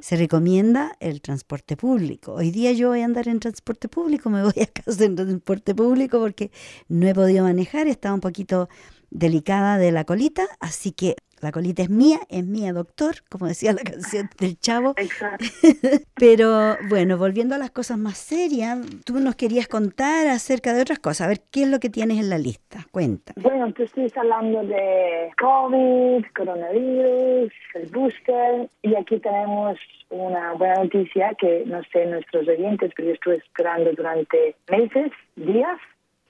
[0.00, 2.34] se, recomienda el transporte público.
[2.34, 5.74] Hoy día yo voy a andar en transporte público, me voy a casa en transporte
[5.74, 6.50] público porque
[6.88, 8.68] no he podido manejar, estaba un poquito
[9.08, 13.72] delicada de la colita, así que la colita es mía, es mía, doctor, como decía
[13.72, 14.94] la canción del chavo.
[14.96, 15.44] Exacto.
[16.14, 21.00] Pero bueno, volviendo a las cosas más serias, tú nos querías contar acerca de otras
[21.00, 21.26] cosas.
[21.26, 22.86] A ver, ¿qué es lo que tienes en la lista?
[22.92, 23.32] Cuenta.
[23.36, 29.78] Bueno, tú estás hablando de COVID, coronavirus, el booster, y aquí tenemos
[30.10, 35.78] una buena noticia que no sé nuestros oyentes, pero yo estuve esperando durante meses, días,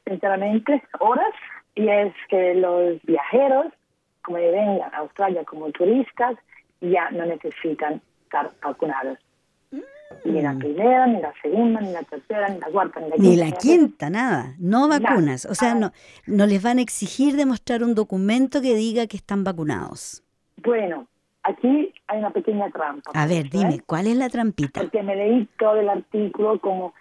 [0.07, 1.35] sinceramente, horas,
[1.75, 3.66] y es que los viajeros,
[4.22, 6.37] como vengan a Australia como turistas,
[6.80, 9.18] ya no necesitan estar vacunados.
[10.24, 13.28] Ni la primera, ni la segunda, ni la tercera, ni la cuarta, ni la quinta.
[13.28, 15.46] Ni la quinta, nada, no vacunas.
[15.46, 15.92] O sea, no,
[16.26, 20.22] no les van a exigir demostrar un documento que diga que están vacunados.
[20.56, 21.08] Bueno,
[21.42, 23.11] aquí hay una pequeña trampa.
[23.14, 23.50] A ver, ¿eh?
[23.52, 24.80] dime, ¿cuál es la trampita?
[24.80, 26.94] Porque me leí todo el artículo como,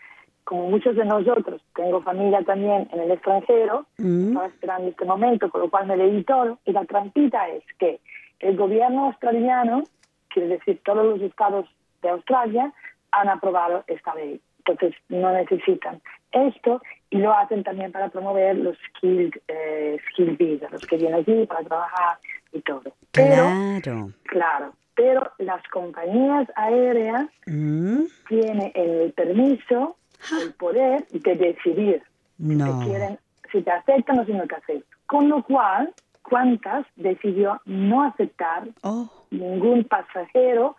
[0.52, 1.62] como muchos de nosotros.
[1.74, 5.96] Tengo familia también en el extranjero, Mm, estaba esperando este momento, con lo cual me
[5.96, 6.60] leí todo.
[6.66, 8.02] Y la trampita es que
[8.42, 9.84] el gobierno australiano,
[10.28, 12.74] quiere decir todos los estados de Australia,
[13.14, 14.42] han aprobado esta ley.
[14.66, 16.02] Entonces no necesitan
[16.34, 21.22] esto y lo hacen también para promover los skilled, eh, skilled visa, los que vienen
[21.22, 22.18] aquí para trabajar
[22.52, 22.92] y todo.
[23.14, 23.46] Pero,
[23.82, 24.12] claro.
[24.24, 29.96] claro, pero las compañías aéreas Mm, tienen el permiso,
[30.42, 32.04] el poder de decidir
[32.38, 32.82] no.
[32.82, 33.20] si quieren,
[33.52, 34.84] si te aceptan o si no te aceptan.
[35.06, 39.10] Con lo cual, cuántas decidió no aceptar oh.
[39.32, 40.76] ningún pasajero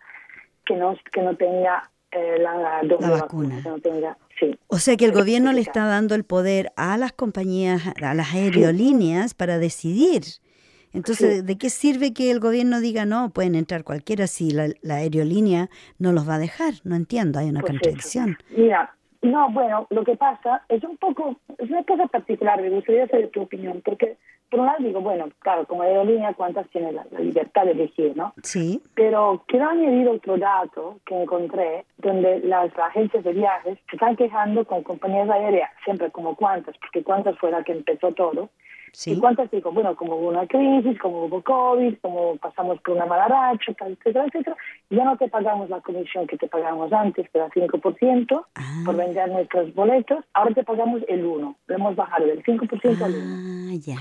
[0.65, 3.09] que no, que no tenga eh, la, vacuna.
[3.09, 3.61] vacuna.
[3.63, 4.57] que no tenga, sí.
[4.67, 8.33] O sea que el gobierno le está dando el poder a las compañías, a las
[8.33, 10.23] aerolíneas para decidir.
[10.93, 11.41] Entonces, Sí.
[11.41, 15.69] ¿de qué sirve que el gobierno diga no, pueden entrar cualquiera si la, la aerolínea
[15.97, 16.75] no los va a dejar?
[16.83, 17.79] No entiendo, hay una Pues eso.
[17.79, 18.37] contradicción.
[18.55, 23.07] Mira, no, bueno, lo que pasa es un poco, es una cosa particular, me gustaría
[23.07, 24.17] saber tu opinión, porque
[24.53, 28.15] por un lado digo, bueno, claro, como aerolínea, ¿cuántas tiene la, la libertad de elegir,
[28.15, 28.33] no?
[28.43, 34.15] Sí, Pero quiero añadir otro dato que encontré, donde las agencias de viajes se están
[34.15, 38.49] quejando con compañías aéreas, siempre como cuántas, porque cuántas fue la que empezó todo.
[38.91, 39.13] sí.
[39.13, 39.71] ¿Y cuántas digo?
[39.71, 44.25] Bueno, como hubo una crisis, como hubo COVID, como pasamos por una mala racha, etcétera,
[44.25, 44.55] etcétera,
[44.91, 48.81] ya no te pagamos la comisión que te pagamos antes, que era 5%, Ah.
[48.85, 53.13] por vender nuestros boletos, ahora te pagamos el 1%, lo hemos bajado del 5% al
[53.15, 53.71] 1%.
[53.71, 53.97] Ah, ya.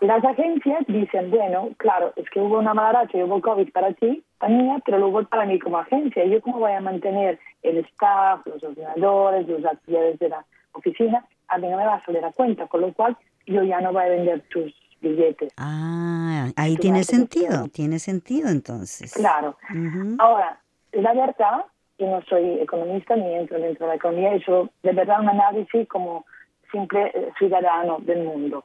[0.00, 3.92] Las agencias dicen, bueno, claro, es que hubo una mala racha y hubo COVID para
[3.92, 6.24] ti, para mí, pero lo hubo para mí como agencia.
[6.24, 11.26] ¿Y yo cómo voy a mantener el staff, los ordenadores, los actividades de la oficina?
[11.48, 13.92] A mí no me va a salir a cuenta, con lo cual yo ya no
[13.92, 15.52] voy a vender tus billetes.
[15.58, 19.12] Ah, ahí tiene sentido, tiene sentido entonces.
[19.12, 19.56] Claro.
[20.18, 20.60] Ahora,
[20.92, 21.64] la verdad,
[21.98, 25.86] yo no soy economista ni entro dentro de la economía, eso de verdad un análisis
[25.88, 26.24] como
[26.72, 28.64] simple eh, ciudadano del mundo.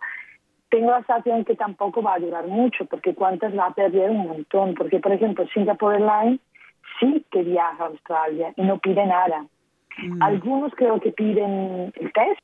[0.69, 4.27] Tengo la sensación que tampoco va a durar mucho, porque cuántas va a perder un
[4.27, 4.73] montón.
[4.75, 6.39] Porque, por ejemplo, Singapore Airlines
[6.99, 9.45] sí que viaja a Australia y no pide nada.
[9.97, 12.41] Mm, Algunos creo que piden el test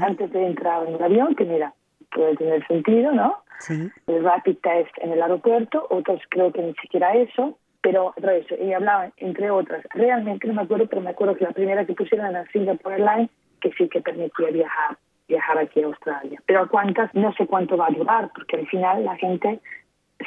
[0.00, 1.74] antes de entrar en el avión, que mira,
[2.10, 3.36] puede tener sentido, ¿no?
[3.58, 3.90] sí.
[4.06, 8.54] el rapid test en el aeropuerto, otros creo que ni siquiera eso, pero pero eso,
[8.56, 11.94] y hablaba, entre otras, realmente no me acuerdo, pero me acuerdo que la primera que
[11.94, 14.96] pusieron era Singapore Airlines, que sí que permitía viajar,
[15.28, 16.42] viajar aquí a Australia.
[16.46, 19.60] Pero a cuántas, no sé cuánto va a durar, porque al final la gente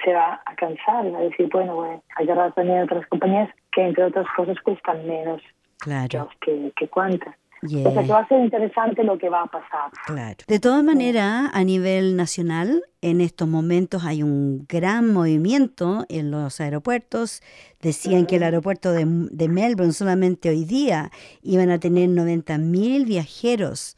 [0.04, 4.06] se va a cansar, va a decir, bueno, a agarrar también otras compañías que entre
[4.06, 5.42] otras cosas cuestan menos
[5.80, 6.30] Claro.
[6.40, 7.36] que, que cuántas.
[7.64, 7.88] Yeah.
[7.90, 9.92] O sea que va a ser interesante lo que va a pasar.
[10.08, 10.38] Claro.
[10.48, 16.60] De todas maneras, a nivel nacional, en estos momentos hay un gran movimiento en los
[16.60, 17.42] aeropuertos.
[17.80, 21.12] Decían que el aeropuerto de, de Melbourne solamente hoy día
[21.44, 23.96] iban a tener 90.000 viajeros.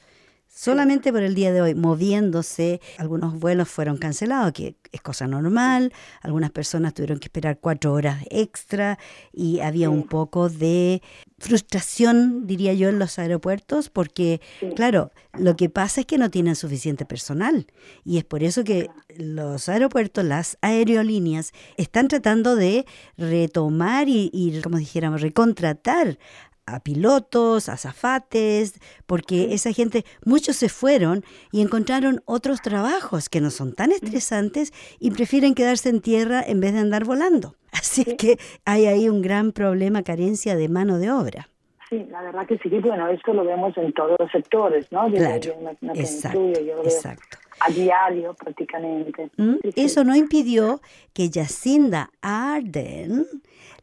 [0.55, 5.91] Solamente por el día de hoy, moviéndose, algunos vuelos fueron cancelados, que es cosa normal,
[6.21, 8.99] algunas personas tuvieron que esperar cuatro horas extra
[9.33, 11.01] y había un poco de
[11.39, 14.41] frustración, diría yo, en los aeropuertos, porque,
[14.75, 17.65] claro, lo que pasa es que no tienen suficiente personal
[18.05, 22.85] y es por eso que los aeropuertos, las aerolíneas, están tratando de
[23.17, 26.19] retomar y, y como dijéramos, recontratar
[26.65, 33.41] a pilotos, a zafates, porque esa gente, muchos se fueron y encontraron otros trabajos que
[33.41, 37.55] no son tan estresantes y prefieren quedarse en tierra en vez de andar volando.
[37.71, 41.49] Así que hay ahí un gran problema, carencia de mano de obra.
[41.89, 42.69] Sí, la verdad que sí.
[42.69, 45.07] Bueno, esto lo vemos en todos los sectores, ¿no?
[45.09, 47.37] Yo- Claro, yo me- me exacto, incluyo, yo lo veo exacto.
[47.59, 49.29] a diario prácticamente.
[49.37, 49.53] ¿Mm?
[49.61, 49.81] Sí, sí.
[49.81, 50.81] Eso no impidió
[51.13, 53.27] que Jacinda Ardern,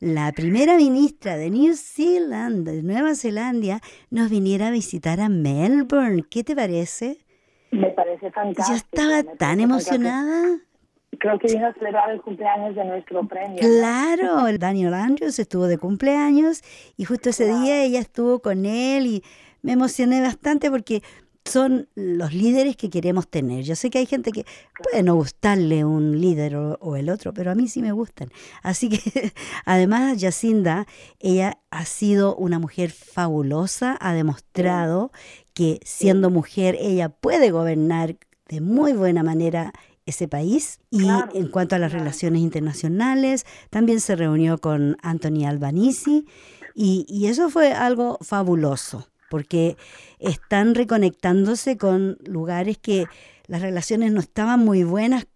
[0.00, 6.24] la primera ministra de New Zealand, de Nueva Zelanda, nos viniera a visitar a Melbourne.
[6.28, 7.18] ¿Qué te parece?
[7.70, 8.68] Me parece fantástico.
[8.70, 10.24] Yo estaba tan emocionada.
[10.24, 10.66] fantástico.
[11.18, 13.58] Creo que vino a celebrar el cumpleaños de nuestro premio.
[13.58, 16.62] Claro, el Daniel Andrews estuvo de cumpleaños
[16.96, 19.22] y justo ese día ella estuvo con él y
[19.60, 21.02] me emocioné bastante porque
[21.44, 23.64] son los líderes que queremos tener.
[23.64, 24.44] Yo sé que hay gente que
[24.82, 28.30] puede no gustarle un líder o, o el otro, pero a mí sí me gustan.
[28.62, 29.32] Así que
[29.64, 30.86] además Jacinda,
[31.18, 35.12] ella ha sido una mujer fabulosa, ha demostrado
[35.54, 38.16] que siendo mujer ella puede gobernar
[38.48, 39.72] de muy buena manera
[40.06, 42.04] ese país y Claro, en cuanto a las claro.
[42.04, 46.24] relaciones internacionales también se reunió con Anthony Albanese
[46.74, 49.76] y, y eso fue algo fabuloso porque
[50.18, 53.06] están reconectándose con lugares que
[53.46, 55.26] las relaciones no estaban muy buenas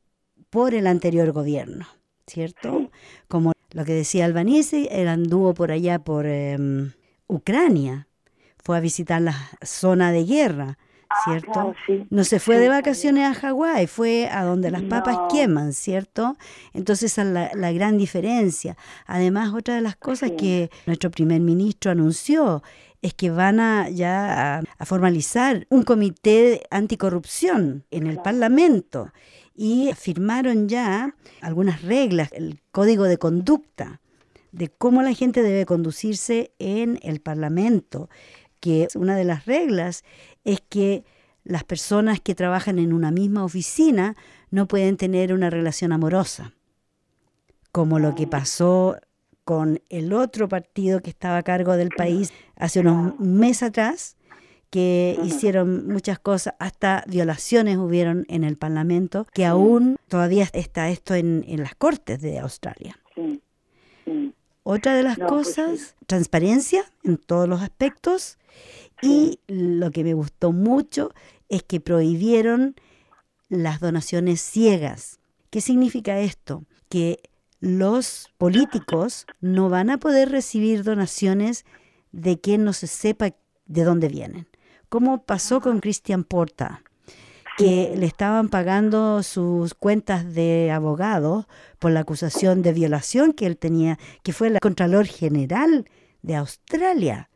[0.51, 1.87] por el anterior gobierno,
[2.27, 2.91] ¿cierto?
[3.29, 6.93] Como lo que decía Albanese, él anduvo por allá por em,
[7.29, 8.09] Ucrania,
[8.63, 10.79] fue a visitar la zona de guerra,
[11.25, 11.49] ¿cierto?
[11.51, 12.07] Ah, claro, sí.
[12.11, 15.29] No se fue Sí, de vacaciones a Hawái, fue a donde las papas No.
[15.29, 16.37] queman, ¿cierto?
[16.73, 18.77] Entonces esa es la, la gran diferencia.
[19.07, 20.37] Además, otra de las cosas Sí.
[20.37, 22.63] que nuestro primer ministro anunció
[23.05, 29.13] es que van a ya a, a formalizar un comité anticorrupción en el Parlamento.
[29.55, 34.01] Y firmaron ya algunas reglas, el código de conducta
[34.53, 38.09] de cómo la gente debe conducirse en el Parlamento,
[38.59, 40.03] que una de las reglas
[40.45, 41.05] es que
[41.43, 44.17] las personas que trabajan en una misma oficina
[44.51, 46.55] no pueden tener una relación amorosa,
[47.71, 48.97] como lo que pasó
[49.45, 54.17] con el otro partido que estaba a cargo del país hace unos meses atrás,
[54.71, 61.15] que hicieron muchas cosas, hasta violaciones hubieron en el Parlamento, que aún todavía está esto
[61.15, 62.99] en, las Cortes de Australia.
[64.65, 68.39] Otra de las pues cosas, transparencia en todos los aspectos
[69.01, 71.13] y lo que me gustó mucho
[71.49, 72.75] es que prohibieron
[73.49, 75.21] las donaciones ciegas.
[75.51, 76.65] ¿Qué significa esto?
[76.89, 77.21] Que
[77.65, 81.65] los políticos no van a poder recibir donaciones
[82.13, 83.31] de quien no se sepa
[83.65, 84.47] de dónde vienen.
[84.91, 86.83] Como pasó con Christian Porta,
[87.57, 91.49] que le estaban pagando sus cuentas de abogado
[91.79, 95.89] por la acusación de violación que él tenía, que fue el Contralor General
[96.21, 97.31] de Australia,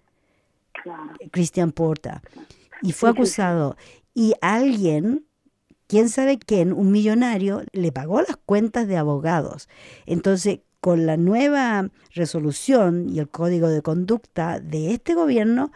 [1.31, 2.21] Christian Porta,
[2.83, 3.77] y fue acusado.
[4.13, 5.25] Y alguien
[5.89, 9.69] quién sabe quién, un millonario, le pagó las cuentas de abogados.
[10.07, 15.73] Entonces, con la nueva resolución y el código de conducta de este gobierno,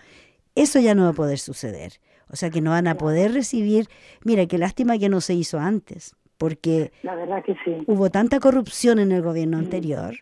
[0.54, 1.94] eso ya no va a poder suceder.
[2.28, 3.88] O sea que no van a poder recibir,
[4.24, 7.84] mira, qué lástima que no se hizo antes, porque la verdad que sí.
[7.86, 10.14] hubo tanta corrupción en el gobierno anterior,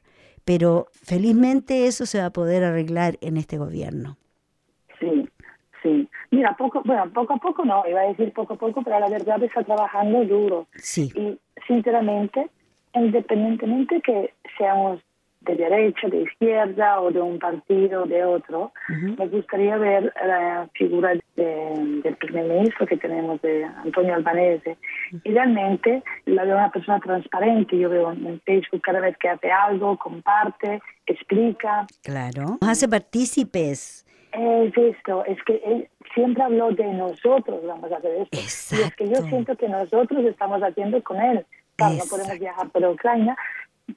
[0.44, 4.16] pero felizmente eso se va a poder arreglar en este gobierno.
[5.82, 6.08] Sí.
[6.30, 9.08] Mira, poco, bueno, poco a poco no, iba a decir poco a poco, pero la
[9.08, 10.66] verdad está trabajando duro.
[10.74, 11.10] Sí.
[11.14, 12.48] Y sinceramente,
[12.94, 15.00] independientemente que seamos
[15.40, 20.68] de derecha, de izquierda o de un partido o de otro, me gustaría ver la
[20.74, 24.76] figura del primer ministro que tenemos, de Antonio Albanese.
[25.24, 27.78] Y realmente la veo una persona transparente.
[27.78, 31.86] Yo veo en Facebook cada vez que hace algo, comparte, explica.
[32.02, 32.58] Claro.
[32.60, 34.04] Hace partícipes.
[34.32, 38.76] Es esto, es que él siempre habló de nosotros vamos a hacer esto.
[38.76, 41.44] Y es que yo siento que nosotros estamos haciendo con él.
[41.76, 43.36] Claro, no podemos viajar por Ucrania,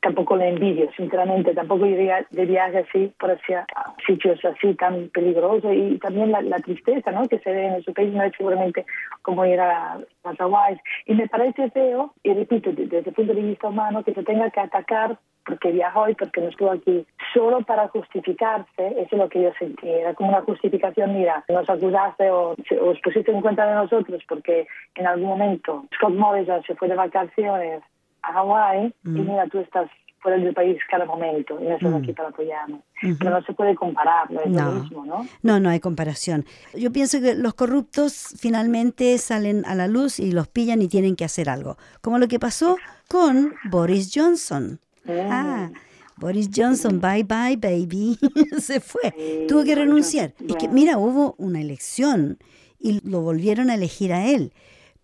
[0.02, 3.66] tampoco le envidio, sinceramente, tampoco iría de viaje así por hacia
[4.06, 7.28] sitios así tan peligrosos y también la, tristeza ¿no?
[7.28, 8.86] que se ve en su país no es seguramente
[9.22, 10.80] como ir a, a Hawaii.
[11.06, 14.50] Y me parece feo, y repito, desde el punto de vista humano, que se tenga
[14.50, 19.30] que atacar porque viajó y porque no estuvo aquí, solo para justificarse, eso es lo
[19.30, 23.66] que yo sentí, era como una justificación, mira, nos acusaste o os pusiste en cuenta
[23.66, 27.84] de nosotros porque en algún momento Scott Morrison se fue de vacaciones
[28.24, 29.28] a Hawái y mm.
[29.28, 29.90] mira, tú estás
[30.24, 31.96] fuera del país cada momento y nosotros mm.
[31.96, 32.82] aquí para apoyarnos.
[33.20, 35.28] Pero no se puede comparar, no es lo mismo, ¿no?
[35.44, 36.46] No, no hay comparación.
[36.74, 41.18] Yo pienso que los corruptos finalmente salen a la luz y los pillan y tienen
[41.18, 42.78] que hacer algo, como lo que pasó
[43.10, 44.80] con Boris Johnson.
[45.08, 45.70] Ah,
[46.16, 48.18] Boris Johnson, bye bye baby,
[48.60, 50.34] se fue, tuvo que renunciar.
[50.48, 52.38] Es que mira, hubo una elección
[52.80, 54.54] y lo volvieron a elegir a él.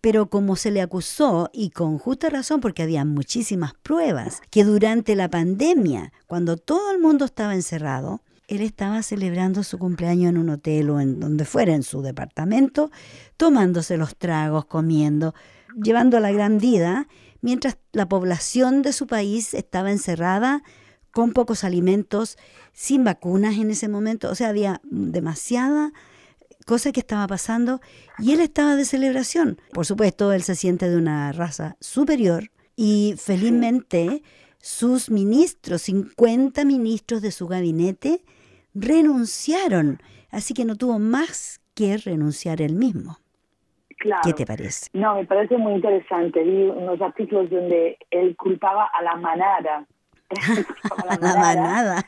[0.00, 5.14] Pero como se le acusó, y con justa razón porque había muchísimas pruebas, que durante
[5.14, 10.50] la pandemia, cuando todo el mundo estaba encerrado, él estaba celebrando su cumpleaños en un
[10.50, 12.90] hotel o en donde fuera, en su departamento,
[13.36, 15.34] tomándose los tragos, comiendo,
[15.80, 17.06] llevando la gran vida
[17.42, 20.62] mientras la población de su país estaba encerrada
[21.12, 22.38] con pocos alimentos,
[22.72, 25.92] sin vacunas en ese momento, o sea, había demasiada
[26.70, 27.80] cosa que estaba pasando
[28.20, 29.58] y él estaba de celebración.
[29.74, 32.44] Por supuesto, él se siente de una raza superior
[32.76, 34.22] y felizmente
[34.58, 38.22] sus ministros, 50 ministros de su gabinete,
[38.72, 39.98] renunciaron,
[40.30, 43.18] así que no tuvo más que renunciar él mismo.
[44.22, 44.90] ¿Qué te parece?
[44.92, 46.44] No, me parece muy interesante.
[46.44, 49.88] Vi unos artículos donde él culpaba a la manada.
[51.20, 52.02] la manada,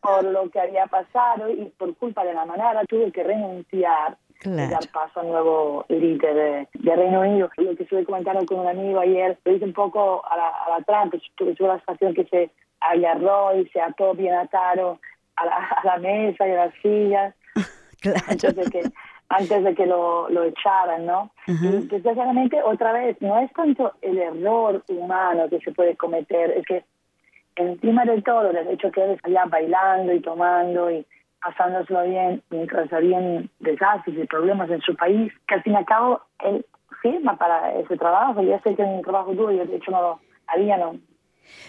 [0.00, 4.50] por lo que había pasado y por culpa de la manada tuvo que renunciar y
[4.50, 7.50] dar paso al nuevo líder de, Reino Unido.
[7.56, 10.78] Lo que estuve comentando con un amigo ayer, lo hice un poco a la, a
[10.78, 12.50] la trampa, tuve la estación que se
[12.80, 15.00] agarró y se ató bien atado
[15.36, 17.34] a la, a la mesa y a las sillas.
[18.00, 18.20] claro.
[18.28, 18.82] Entonces, que
[19.28, 21.30] antes de que lo, lo echaran, ¿no?
[21.46, 26.64] Y desgraciadamente, otra vez, no es tanto el error humano que se puede cometer, es
[26.66, 26.84] que
[27.56, 31.06] encima de todo, el hecho que él allá bailando y tomando y
[31.42, 35.84] pasándoselo bien mientras habían desastres y problemas en su país, que al fin y al
[35.84, 36.64] cabo él
[37.02, 38.42] firma para ese trabajo.
[38.42, 40.96] Ya sé que es un trabajo duro, yo de hecho no lo haría, no,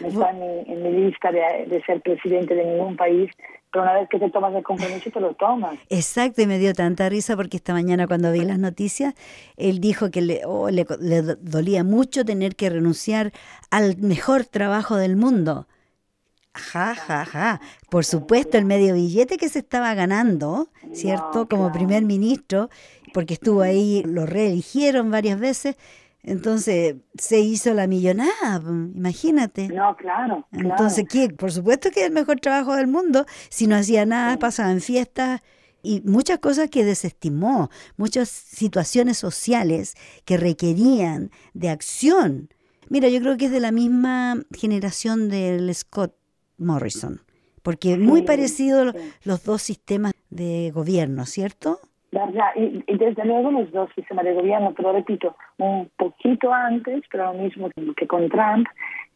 [0.02, 3.30] no está en mi, en mi lista de, ser presidente de ningún país,
[3.72, 5.78] pero una vez que te tomas el compromiso, te lo tomas.
[5.90, 9.14] Exacto, y me dio tanta risa porque esta mañana cuando vi las noticias,
[9.58, 10.86] él dijo que le, oh, le,
[11.42, 13.32] dolía mucho tener que renunciar
[13.72, 15.68] al mejor trabajo del mundo,
[16.58, 17.62] Ja, ja, ja.
[17.90, 21.48] Por supuesto, el medio billete que se estaba ganando, ¿cierto?
[21.48, 22.70] Como primer ministro,
[23.14, 25.76] porque estuvo ahí, lo reeligieron varias veces.
[26.24, 29.70] Entonces se hizo la millonada, imagínate.
[29.70, 30.46] No, claro.
[30.52, 31.30] Entonces, ¿qué?
[31.30, 33.26] Por supuesto que es el mejor trabajo del mundo.
[33.50, 35.42] Si no hacía nada, pasaba en fiestas
[35.82, 39.96] y muchas cosas que desestimó, muchas situaciones sociales
[40.26, 42.50] que requerían de acción.
[42.90, 46.17] Mira, yo creo que es de la misma generación del Scott
[46.58, 47.20] Morrison,
[47.64, 51.80] porque muy parecidos los dos sistemas de gobierno, ¿cierto?
[52.12, 52.52] ¿verdad?
[52.56, 57.44] Y, desde luego los dos sistemas de gobierno, pero repito, un poquito antes, pero lo
[57.44, 58.68] mismo que con Trump,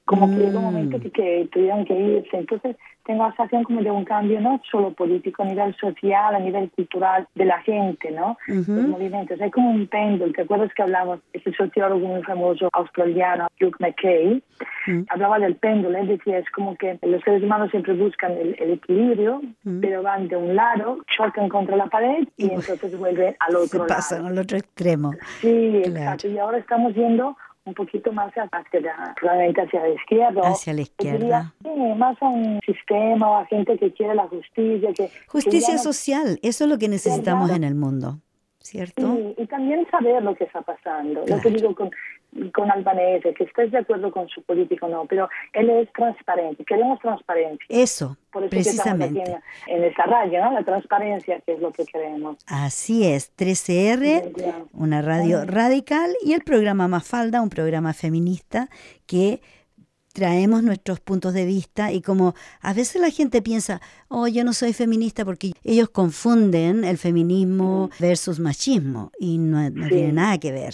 [0.06, 1.02] como que llegó un momento mm.
[1.02, 2.38] que, que tuvieron que irse.
[2.38, 2.76] Entonces,
[3.06, 6.70] tengo la sensación como de un cambio no solo político, a nivel social, a nivel
[6.72, 8.38] cultural de la gente, ¿no?
[8.48, 9.42] Los movimientos.
[9.42, 10.32] Hay como un péndulo.
[10.34, 11.20] ¿Te acuerdas que hablamos?
[11.34, 14.44] Este sociólogo muy famoso australiano, Hugh McKay,
[14.88, 15.02] mm.
[15.10, 15.98] hablaba del péndulo.
[15.98, 19.82] Él decía, es como que los seres humanos siempre buscan el, equilibrio, mm.
[19.82, 23.88] pero van de un lado, chocan contra la pared y, entonces vuelven al otro se
[23.88, 25.12] pasan al otro extremo.
[25.40, 26.28] Sí, exacto.
[26.28, 27.36] Y ahora estamos viendo
[27.66, 30.42] un poquito más hacia, realmente hacia la izquierda.
[30.44, 31.54] Hacia la izquierda.
[31.64, 34.94] sí, más a un sistema o a gente que quiere la justicia.
[34.94, 38.20] Que, justicia social, eso es lo que necesitamos en el mundo.
[38.64, 39.18] ¿Cierto?
[39.38, 41.24] y también saber lo que está pasando.
[41.26, 41.90] Lo que digo con,
[42.54, 46.64] con Albanese, que estés de acuerdo con su político o no, pero él es transparente,
[46.64, 47.66] queremos transparencia.
[47.68, 48.18] Eso,
[48.50, 49.24] precisamente.
[49.68, 50.54] en, esa raya, ¿no?
[50.54, 52.38] La transparencia, que es lo que queremos.
[52.48, 58.70] Así es, 13R, una radio radical, y el programa Mafalda, un programa feminista
[59.06, 59.42] que
[60.14, 64.54] traemos nuestros puntos de vista y como a veces la gente piensa, oh, yo no
[64.54, 70.74] soy feminista porque ellos confunden el feminismo versus machismo y no, tiene nada que ver.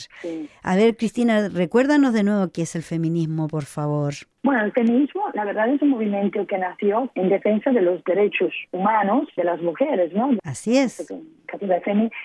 [0.63, 4.13] A ver, Cristina, recuérdanos de nuevo qué es el feminismo, por favor.
[4.43, 8.53] Bueno, el feminismo, la verdad, es un movimiento que nació en defensa de los derechos
[8.71, 10.37] humanos de las mujeres, ¿no?
[10.43, 11.05] Así es.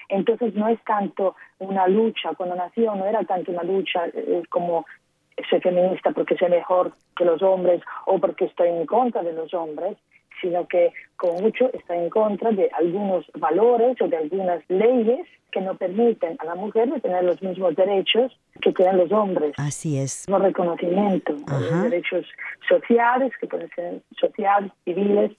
[0.08, 4.84] Entonces no es tanto una lucha, cuando nació no era tanto una lucha eh, como
[5.48, 9.52] soy feminista porque soy mejor que los hombres o porque estoy en contra de los
[9.54, 9.96] hombres,
[10.40, 15.60] sino que con mucho está en contra de algunos valores o de algunas leyes que
[15.60, 19.52] no permiten a la mujer tener los mismos derechos que tienen los hombres.
[19.58, 20.28] Así es.
[20.28, 22.26] No reconocimiento de derechos
[22.68, 25.30] sociales, que pueden ser sociales, civiles,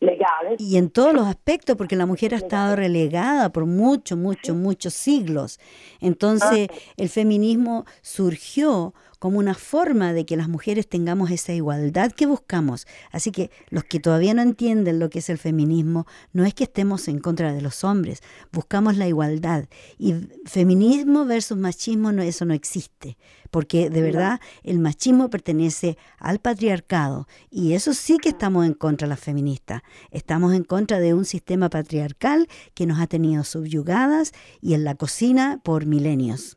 [0.00, 0.58] legales.
[0.58, 4.94] Y en todos los aspectos, porque la mujer ha estado relegada por muchos, muchos, muchos
[4.94, 5.60] siglos.
[6.00, 6.74] Entonces, ah.
[6.96, 12.86] el feminismo surgió como una forma de que las mujeres tengamos esa igualdad que buscamos.
[13.12, 16.64] Así que los que todavía no entienden lo que es el feminismo, no es que
[16.64, 19.66] estemos en contra de los hombres, buscamos la igualdad.
[19.98, 20.14] Y
[20.46, 23.18] feminismo versus machismo, no, eso no existe,
[23.50, 29.06] porque de verdad el machismo pertenece al patriarcado y eso sí que estamos en contra
[29.06, 29.82] de las feministas.
[30.10, 34.94] Estamos en contra de un sistema patriarcal que nos ha tenido subyugadas y en la
[34.94, 36.56] cocina por milenios.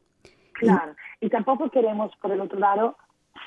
[0.54, 2.98] Claro y tampoco queremos, por el otro lado,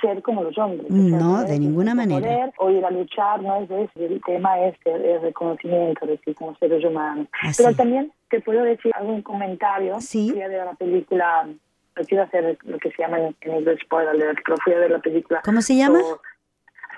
[0.01, 0.91] ser como los hombres.
[0.91, 2.51] No, de ninguna manera.
[2.57, 6.57] o ir a luchar, no es ese, el tema es el, reconocimiento de sí como
[6.57, 7.29] seres humanos.
[7.55, 10.01] Pero también te puedo decir algún comentario.
[10.01, 10.31] Sí.
[10.31, 11.49] Fui a ver la película,
[12.09, 15.43] quiero hacer lo que se llama en, inglés spoiler, pero fui a ver la película.
[15.45, 16.01] ¿Cómo se llama?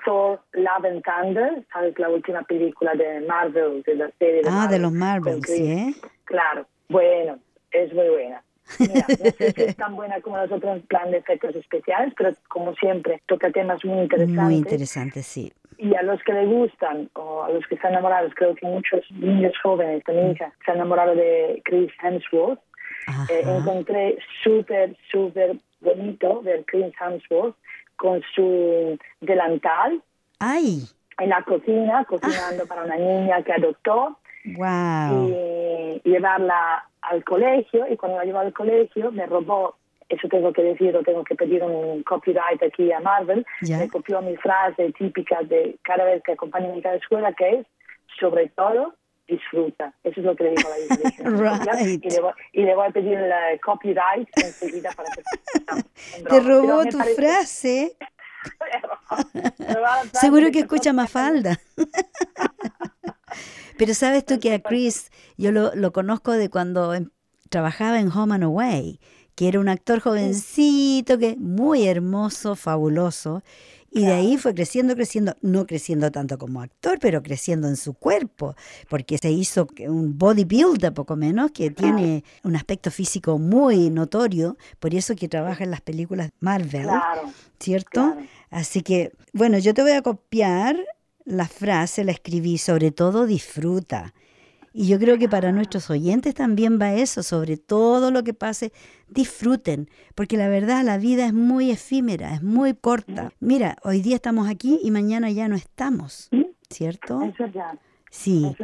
[0.05, 1.99] Thor, Love and Thunder, ¿sabes?
[1.99, 5.93] La última película de Marvel, de la serie de Ah, de los Marvel, sí, ¿eh?
[6.23, 7.37] Claro, bueno,
[7.71, 8.41] es muy buena.
[8.77, 12.31] Mira, no sé si es tan buena como los otros plan de efectos especiales, pero
[12.47, 14.43] como siempre, toca temas muy interesantes.
[14.43, 15.51] Muy interesantes, sí.
[15.77, 18.99] Y a los que le gustan, o a los que están enamorados, creo que muchos
[19.11, 22.59] niños jóvenes, también hija, se han enamorado de Chris Hemsworth.
[23.29, 27.55] Eh, encontré súper, súper bonito ver Chris Hemsworth
[27.95, 30.01] con su delantal.
[30.39, 30.83] ¡Ay!
[31.17, 34.19] En la cocina, cocinando para una niña que adoptó.
[34.45, 35.29] ¡Wow!
[35.29, 39.75] Y llevarla al colegio y cuando la llevó al colegio me robó,
[40.09, 44.35] eso tengo que decir, tengo que pedir un copyright aquí a Marvel, me copió mi
[44.37, 47.67] frase típica de cada vez que acompaña a mi escuela que es,
[48.19, 48.95] sobre todo,
[49.27, 49.93] disfruta.
[50.03, 50.79] Eso es lo que le digo a la
[51.79, 51.99] iglesia.
[52.01, 56.23] y, le voy, y, le voy, a pedir el copyright enseguida para que...
[56.29, 57.95] Te robó tu frase.
[60.13, 61.59] Seguro que escucha más falda.
[63.79, 67.11] Pero sabes tú que a Chris, yo lo, lo conozco de cuando em,
[67.47, 68.99] trabajaba en Home and Away,
[69.35, 73.41] que era un actor jovencito, que muy hermoso, fabuloso.
[73.89, 77.93] Y de ahí fue creciendo, creciendo, no creciendo tanto como actor, pero creciendo en su
[77.93, 78.53] cuerpo,
[78.89, 84.93] porque se hizo un bodybuilder poco menos, que tiene un aspecto físico muy notorio, por
[84.93, 86.89] eso que trabaja en las películas Marvel,
[87.61, 88.17] ¿cierto?
[88.49, 90.75] Así que, bueno, yo te voy a copiar
[91.29, 94.13] la frase la escribí, sobre todo disfruta.
[94.73, 98.71] Y yo creo que para nuestros oyentes también va eso, sobre todo lo que pase,
[99.07, 103.31] disfruten, porque la verdad la vida es muy efímera, es muy corta.
[103.39, 106.29] Mira, hoy día estamos aquí y mañana ya no estamos,
[106.69, 107.21] ¿cierto?
[108.11, 108.55] Sí,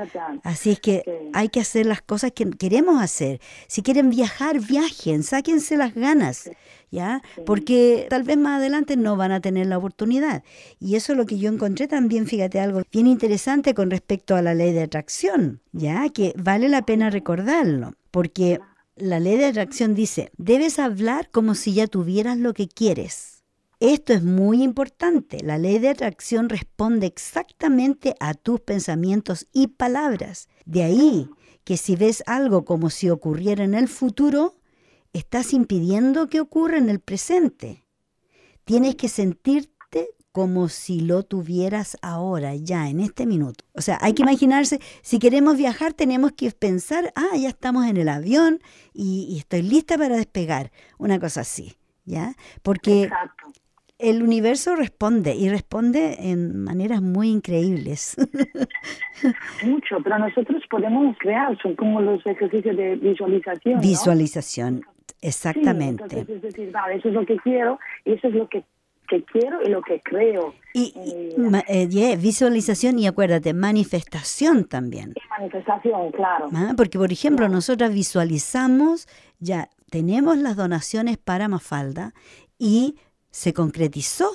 [0.44, 3.40] así es que hay que hacer las cosas que queremos hacer.
[3.68, 6.50] Si quieren viajar, viajen, sáquense las ganas,
[6.92, 7.22] ¿ya?
[7.46, 10.44] Porque tal vez más adelante no van a tener la oportunidad.
[10.80, 14.42] Y eso es lo que yo encontré también, fíjate, algo bien interesante con respecto a
[14.42, 16.08] la ley de atracción, ¿ya?
[16.10, 18.60] Que vale la pena recordarlo, porque
[18.96, 23.44] la ley de atracción dice, debes hablar como si ya tuvieras lo que quieres.
[23.80, 25.40] Esto es muy importante.
[25.44, 30.48] La ley de atracción responde exactamente a tus pensamientos y palabras.
[30.66, 31.30] De ahí
[31.66, 34.56] que si ves algo como si ocurriera en el futuro,
[35.16, 37.86] estás impidiendo que ocurra en el presente.
[38.66, 43.64] Tienes que sentirte como si lo tuvieras ahora, ya, en este minuto.
[43.74, 47.96] O sea, hay que imaginarse, si queremos viajar, tenemos que pensar, ah, ya estamos en
[47.96, 48.60] el avión
[48.94, 50.72] y, estoy lista para despegar.
[50.98, 52.34] Una cosa así, ¿ya?
[52.64, 53.10] Porque
[53.98, 58.18] el universo responde y responde en maneras muy increíbles.
[59.66, 63.80] Mucho, pero nosotros podemos crear, son como los ejercicios de visualización.
[63.80, 64.82] Visualización,
[65.28, 66.04] exactamente.
[66.04, 68.64] entonces es decir, vale, eso es lo que quiero y eso es lo que,
[69.32, 70.54] quiero y lo que creo.
[70.74, 70.94] Y,
[71.68, 75.14] eh, visualización y acuérdate, manifestación también.
[75.38, 76.50] manifestación, claro.
[76.54, 79.08] Ah, porque, por ejemplo, nosotras visualizamos,
[79.40, 82.14] ya tenemos las donaciones para Mafalda
[82.58, 82.96] y
[83.30, 84.30] se concretizó,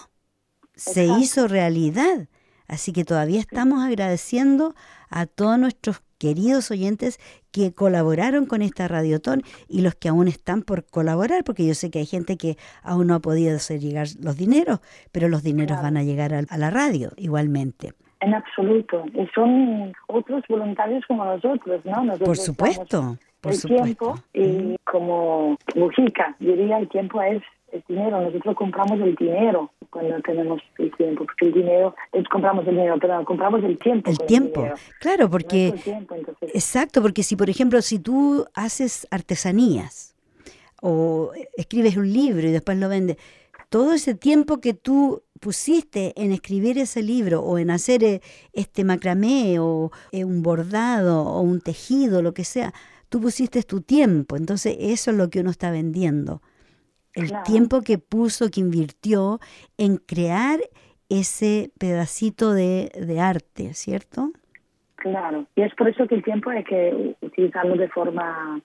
[0.74, 2.28] se hizo realidad.
[2.68, 4.74] Así que todavía estamos agradeciendo
[5.08, 7.18] a todos nuestros queridos oyentes
[7.50, 11.90] que colaboraron con esta radiotón y los que aún están por colaborar, porque yo sé
[11.90, 15.82] que hay gente que aún no ha podido hacer llegar los dineros, pero los dineros
[15.82, 17.94] van a llegar a, la radio igualmente.
[18.20, 19.06] En absoluto.
[19.14, 22.18] Y son otros voluntarios como nosotros, ¿no?
[22.18, 23.16] por supuesto.
[23.40, 27.42] Por el tiempo y como Mujica diría el tiempo es
[27.72, 31.94] el dinero, nosotros compramos el dinero cuando tenemos el tiempo, porque el dinero,
[32.30, 34.10] compramos el dinero, pero compramos el tiempo.
[34.10, 34.68] El tiempo,
[35.00, 35.74] claro, porque...
[36.42, 40.14] Exacto, porque si por ejemplo, si tú haces artesanías
[40.80, 43.16] o escribes un libro y después lo vendes,
[43.68, 48.20] todo ese tiempo que tú pusiste en escribir ese libro o en hacer eh,
[48.52, 52.74] este macramé o eh, un bordado o un tejido, lo que sea,
[53.08, 56.42] tú pusiste tu tiempo, entonces eso es lo que uno está vendiendo
[57.14, 59.40] el tiempo que puso, que invirtió
[59.76, 60.60] en crear
[61.08, 64.30] ese pedacito de, arte, ¿cierto?
[64.96, 68.60] Claro, y es por eso que el tiempo hay que utilizarlo de forma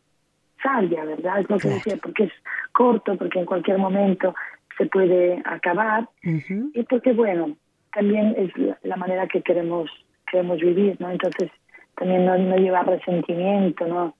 [0.61, 1.39] sabia, ¿verdad?
[1.39, 2.33] Es lo que decía, porque es
[2.71, 4.35] corto, porque en cualquier momento
[4.77, 7.55] se puede acabar, y porque, bueno,
[7.93, 8.51] también es
[8.83, 9.89] la, manera que queremos
[10.29, 11.09] queremos vivir, ¿no?
[11.11, 11.49] Entonces,
[11.95, 14.15] también no, no lleva resentimiento, ¿no?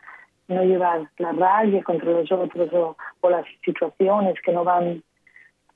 [0.47, 5.03] No llevar la rabia contra los otros o, las situaciones que no van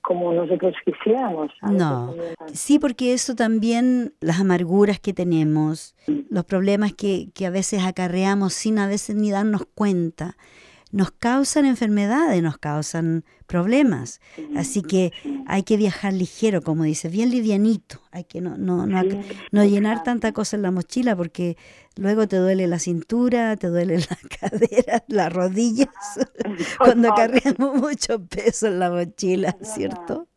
[0.01, 1.51] como nosotros quisiéramos.
[1.61, 2.13] No,
[2.53, 5.95] sí, porque eso también, las amarguras que tenemos,
[6.29, 10.37] los problemas que, que a veces acarreamos sin a veces ni darnos cuenta,
[10.91, 14.21] nos causan enfermedades, nos causan problemas.
[14.55, 15.11] Así que
[15.47, 17.99] hay que viajar ligero, como dice, bien livianito.
[18.11, 19.01] Hay que no, no, no,
[19.51, 21.57] no llenar tanta cosa en la mochila porque
[21.95, 25.89] luego te duele la cintura, te duele la cadera, las rodillas,
[26.77, 30.27] cuando cargamos mucho peso en la mochila, ¿cierto?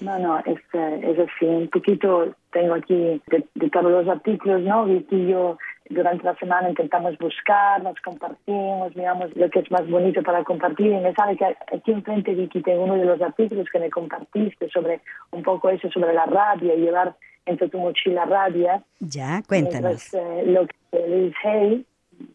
[0.00, 1.46] No, no, es, es así.
[1.46, 4.86] Un poquito tengo aquí de, de todos los artículos, ¿no?
[4.88, 5.56] Y yo
[5.90, 10.86] durante la semana intentamos buscar, nos compartimos, miramos lo que es más bonito para compartir.
[10.86, 14.68] Y me sabe que aquí enfrente, Vicky, tengo uno de los artículos que me compartiste
[14.70, 17.14] sobre un poco eso, sobre la rabia, llevar
[17.46, 18.82] entre tu mochila rabia.
[19.00, 20.14] Ya, cuéntanos.
[20.14, 21.84] Eh, lo que Liz Hay,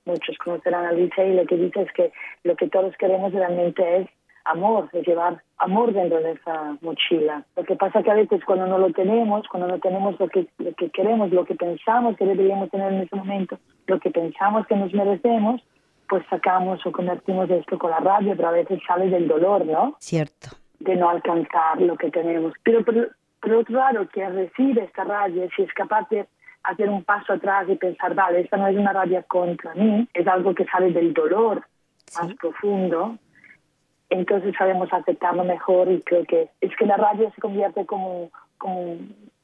[0.06, 2.12] muchos conocerán a Liz Hay, lo que dice es que
[2.43, 4.10] lo que todos queremos realmente es
[4.45, 7.43] amor, de llevar amor dentro de esa mochila.
[7.55, 10.47] Lo que pasa que a veces cuando no lo tenemos, cuando no tenemos lo que,
[10.57, 14.65] lo que queremos, lo que pensamos que deberíamos tener en ese momento, lo que pensamos
[14.67, 15.61] que nos merecemos,
[16.07, 19.95] pues sacamos o convertimos esto con la rabia, pero a veces sale del dolor, ¿no?
[19.99, 20.49] Cierto.
[20.79, 22.53] De no alcanzar lo que tenemos.
[22.63, 26.25] Pero por, otro lado, que recibe esta rabia, si es capaz de
[26.63, 30.27] hacer un paso atrás y pensar, vale, esta no es una rabia contra mí, es
[30.27, 31.63] algo que sale del dolor
[32.19, 33.17] más profundo,
[34.10, 38.97] entonces sabemos aceptarlo mejor y creo que es que la rabia se convierte como, como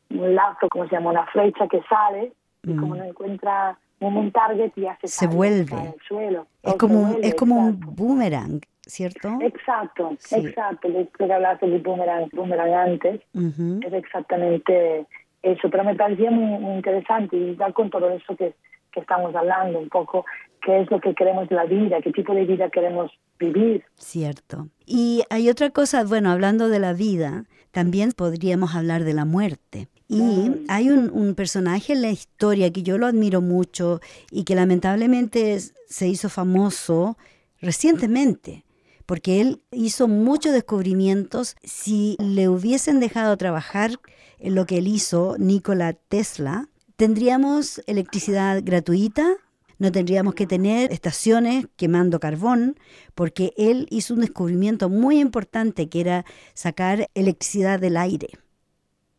[0.09, 2.31] un lazo, como se llama, una flecha que sale
[2.63, 2.97] y como mm.
[2.97, 5.75] no encuentra un target ya se, se vuelve.
[5.75, 6.47] el suelo.
[6.63, 9.37] Es como, un, es como un boomerang, ¿cierto?
[9.41, 10.89] Exacto, exacto.
[10.89, 13.21] Le que hablaste de boomerang, boomerang antes.
[13.33, 15.05] Es exactamente
[15.41, 15.69] eso.
[15.69, 18.53] Pero me parecía muy, interesante y ya con todo eso que,
[18.95, 20.25] que estamos hablando, un poco
[20.63, 23.83] qué es lo que queremos la vida, qué tipo de vida queremos vivir.
[23.97, 24.69] Cierto.
[24.85, 29.87] Y hay otra cosa, bueno, hablando de la vida, también podríamos hablar de la muerte.
[30.07, 34.53] Y hay un, un, personaje en la historia que yo lo admiro mucho y que
[34.53, 37.17] lamentablemente se hizo famoso
[37.59, 38.65] recientemente,
[39.07, 41.55] porque él hizo muchos descubrimientos.
[41.63, 43.91] Si le hubiesen dejado trabajar
[44.37, 49.35] en lo que él hizo, Nikola Tesla, tendríamos electricidad gratuita,
[49.77, 52.77] no tendríamos que tener estaciones quemando carbón,
[53.13, 58.29] porque él hizo un descubrimiento muy importante que era sacar electricidad del aire,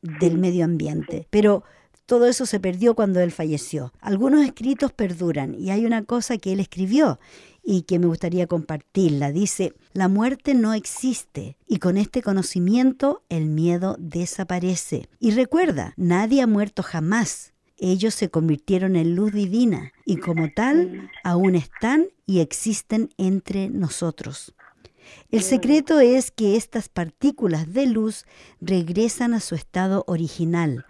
[0.01, 1.27] del medio ambiente.
[1.31, 1.65] Pero
[2.07, 3.93] todo eso se perdió cuando él falleció.
[4.01, 7.19] Algunos escritos perduran y hay una cosa que él escribió
[7.63, 9.33] y que me gustaría compartirla.
[9.33, 15.09] Dice, la muerte no existe y con este conocimiento el miedo desaparece.
[15.19, 21.11] Y recuerda, nadie ha muerto jamás ellos se convirtieron en luz divina y como tal
[21.25, 24.55] aún están y existen entre nosotros.
[25.31, 28.25] El secreto es que estas partículas de luz
[28.61, 30.87] regresan a su estado original,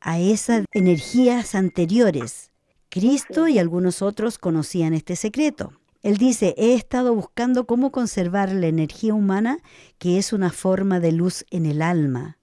[0.00, 2.50] a esas energías anteriores.
[2.88, 5.72] Cristo y algunos otros conocían este secreto.
[6.02, 9.58] Él dice, he estado buscando cómo conservar la energía humana,
[9.98, 12.37] que es una forma de luz en el alma,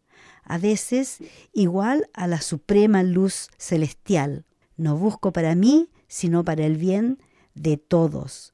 [0.46, 1.20] a veces
[1.54, 4.46] igual a la suprema luz celestial.
[4.78, 7.18] No busco para mí, sino para el bien
[7.54, 8.54] de todos.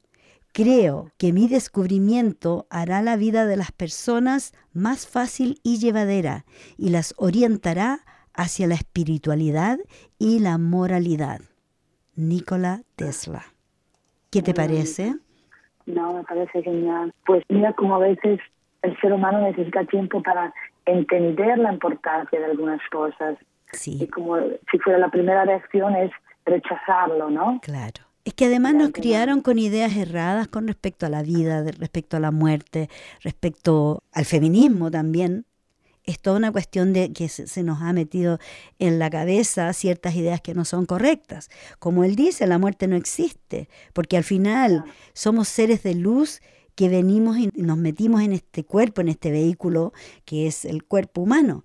[0.54, 6.46] Creo que mi descubrimiento hará la vida de las personas más fácil y llevadera
[6.78, 8.00] y las orientará
[8.34, 9.80] hacia la espiritualidad
[10.20, 11.42] y la moralidad.
[12.16, 13.44] Nikola Tesla.
[14.30, 15.16] ¿Qué te parece?
[15.86, 17.14] No, me parece genial.
[17.26, 18.40] Pues mira como a veces
[18.82, 20.54] el ser humano necesita tiempo para
[20.86, 23.38] entender la importancia de algunas cosas.
[23.74, 23.98] Sí.
[24.02, 24.38] Y como
[24.72, 26.12] si fuera la primera reacción es
[26.46, 27.60] rechazarlo, ¿no?
[27.62, 28.04] Claro.
[28.24, 32.20] Es que además nos criaron con ideas erradas con respecto a la vida, respecto a
[32.20, 32.88] la muerte,
[33.22, 35.46] respecto al feminismo también.
[36.04, 38.38] Es toda una cuestión de que se nos ha metido
[38.80, 41.50] en la cabeza ciertas ideas que no son correctas.
[41.80, 46.42] Como él dice, la muerte no existe, porque al final somos seres de luz
[46.82, 49.94] que venimos y nos metimos en este cuerpo, en este vehículo
[50.26, 51.64] que es el cuerpo humano.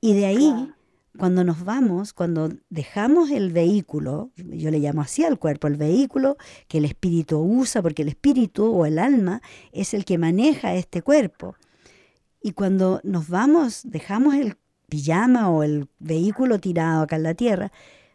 [0.00, 0.72] Y de ahí,
[1.16, 6.36] cuando nos vamos, cuando dejamos el vehículo, yo le llamo así al cuerpo, el vehículo
[6.66, 9.40] que el espíritu usa, porque el espíritu o el alma
[9.70, 11.54] es el que maneja este cuerpo.
[12.42, 14.56] Y cuando nos vamos, dejamos el
[14.88, 17.70] pijama o el vehículo tirado acá en la tierra,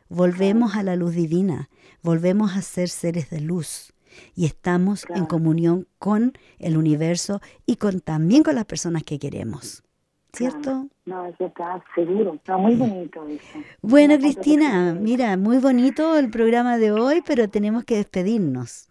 [0.09, 1.69] volvemos a la luz divina,
[2.01, 3.90] volvemos a ser seres de luz
[4.35, 9.83] y estamos en comunión con el universo y con también con las personas que queremos.
[10.33, 10.87] ¿Cierto?
[11.05, 12.35] No, eso está seguro.
[12.35, 13.59] Está muy bonito eso.
[13.81, 18.87] Bueno, Cristina, mira, muy bonito el programa de hoy, pero tenemos que despedirnos.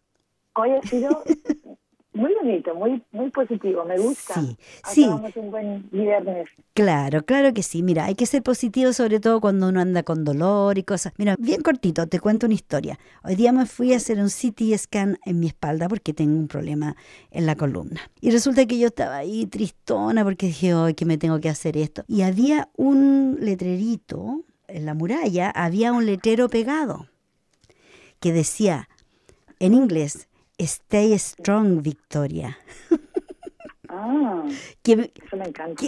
[0.54, 1.24] Hoy ha sido
[2.12, 4.34] muy bonito, muy muy positivo, me gusta.
[4.34, 5.06] Sí, sí.
[5.06, 6.48] un buen viernes.
[6.74, 7.82] Claro, claro que sí.
[7.82, 11.12] Mira, hay que ser positivo sobre todo cuando uno anda con dolor y cosas.
[11.18, 12.98] Mira, bien cortito, te cuento una historia.
[13.22, 16.48] Hoy día me fui a hacer un CT scan en mi espalda porque tengo un
[16.48, 16.96] problema
[17.30, 18.00] en la columna.
[18.20, 21.76] Y resulta que yo estaba ahí tristona porque dije, hoy que me tengo que hacer
[21.76, 22.04] esto.
[22.08, 27.06] Y había un letrerito en la muralla, había un letrero pegado
[28.20, 28.88] que decía
[29.58, 30.28] en inglés,
[30.60, 32.58] Stay Strong, Victoria.
[33.88, 34.44] Ah,
[34.84, 35.84] eso me encanta.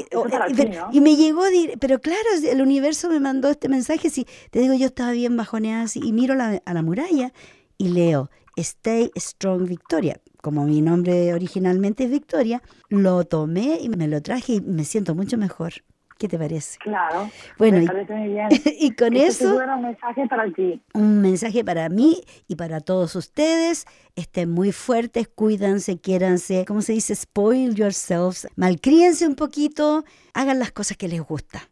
[0.93, 1.43] Y me llegó,
[1.79, 4.11] pero claro, el universo me mandó este mensaje.
[4.11, 7.33] Si te digo, yo estaba bien bajoneada así, y miro a la muralla
[7.79, 10.21] y leo Stay Strong Victoria.
[10.41, 15.15] Como mi nombre originalmente es Victoria, lo tomé y me lo traje y me siento
[15.15, 15.85] mucho mejor.
[16.23, 16.79] ¿Qué te parece?
[16.79, 17.29] Claro.
[17.59, 18.49] Bueno, me parece muy bien.
[18.79, 19.57] y con eso.
[19.57, 20.81] un mensaje para ti.
[20.95, 23.87] Un mensaje para mí y para todos ustedes.
[24.15, 26.65] Estén muy fuertes, cuídense, quiéranse.
[26.65, 27.17] ¿Cómo se dice?
[27.17, 28.47] Spoil yourselves.
[28.55, 30.05] Malcríense un poquito.
[30.33, 31.69] Hagan las cosas que les gusta.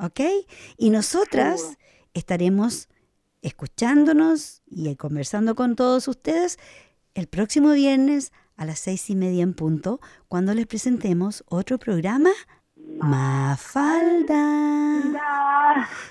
[0.00, 0.22] ¿Ok?
[0.76, 1.78] Y nosotras
[2.14, 2.88] estaremos
[3.42, 6.58] escuchándonos y conversando con todos ustedes
[7.14, 12.30] el próximo viernes a las seis y media en punto, cuando les presentemos otro programa
[13.00, 14.44] Mafalda.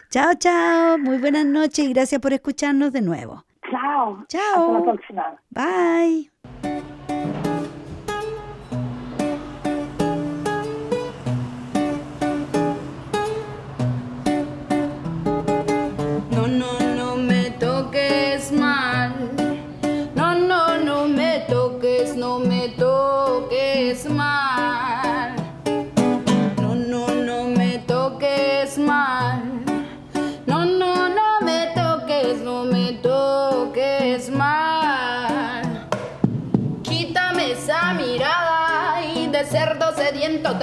[0.09, 0.97] Chao, chao.
[0.97, 3.43] Muy buenas noches y gracias por escucharnos de nuevo.
[3.69, 4.25] Chao.
[4.27, 4.41] Chao.
[4.55, 5.41] Hasta la próxima.
[5.49, 6.31] Bye.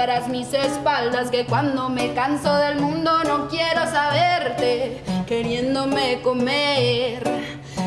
[0.07, 1.31] Darás mis espaldas.
[1.31, 7.23] Que cuando me canso del mundo no quiero saberte, queriéndome comer,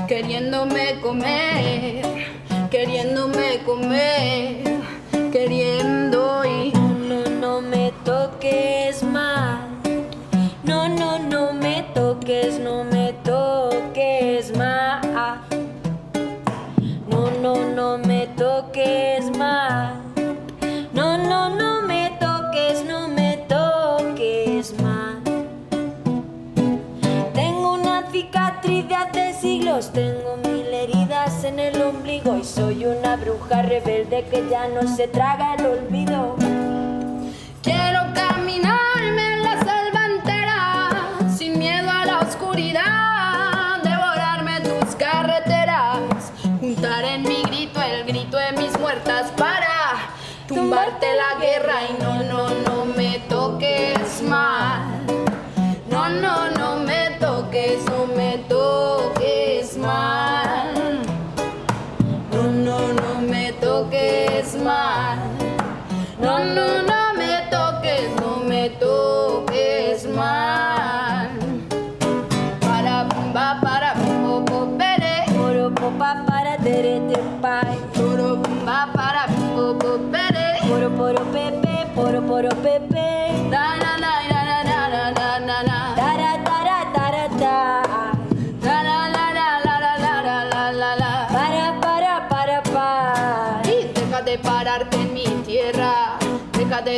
[0.08, 2.02] queriéndome comer,
[2.72, 4.64] queriéndome comer,
[5.32, 6.72] queriendo y.
[7.10, 9.68] No, no me toques mal.
[10.64, 13.97] No, no, no me toques, no me toques
[29.98, 35.08] tengo mil heridas en el ombligo y soy una bruja rebelde que ya no se
[35.08, 36.36] traga el olvido.
[37.64, 41.00] Quiero caminarme en la selva entera,
[41.36, 43.27] sin miedo a la oscuridad,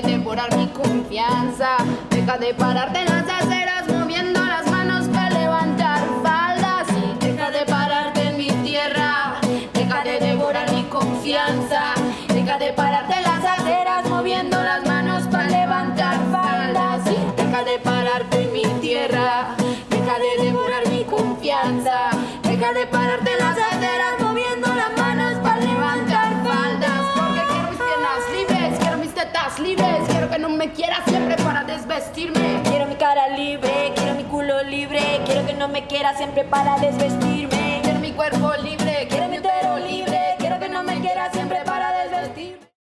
[0.02, 1.78] de devorar mi confianza,
[2.10, 6.88] deja de pararte en las aceras moviendo las manos para levantar faldas.
[6.90, 9.36] Y deja de pararte en mi tierra,
[9.74, 11.96] deja de devorar mi confianza,
[12.28, 17.02] deja de pararte en las aceras moviendo las manos para levantar faldas.
[17.08, 19.56] Y deja de pararte en mi tierra,
[19.90, 22.12] deja de devorar mi confianza,
[22.44, 22.99] deja de pararte
[30.60, 32.62] me quieras siempre para desvestirme.
[32.66, 36.78] Quiero mi cara libre, quiero mi culo libre, quiero que no me quiera siempre para
[36.80, 37.80] desvestirme.
[37.82, 38.79] Quiero mi cuerpo libre.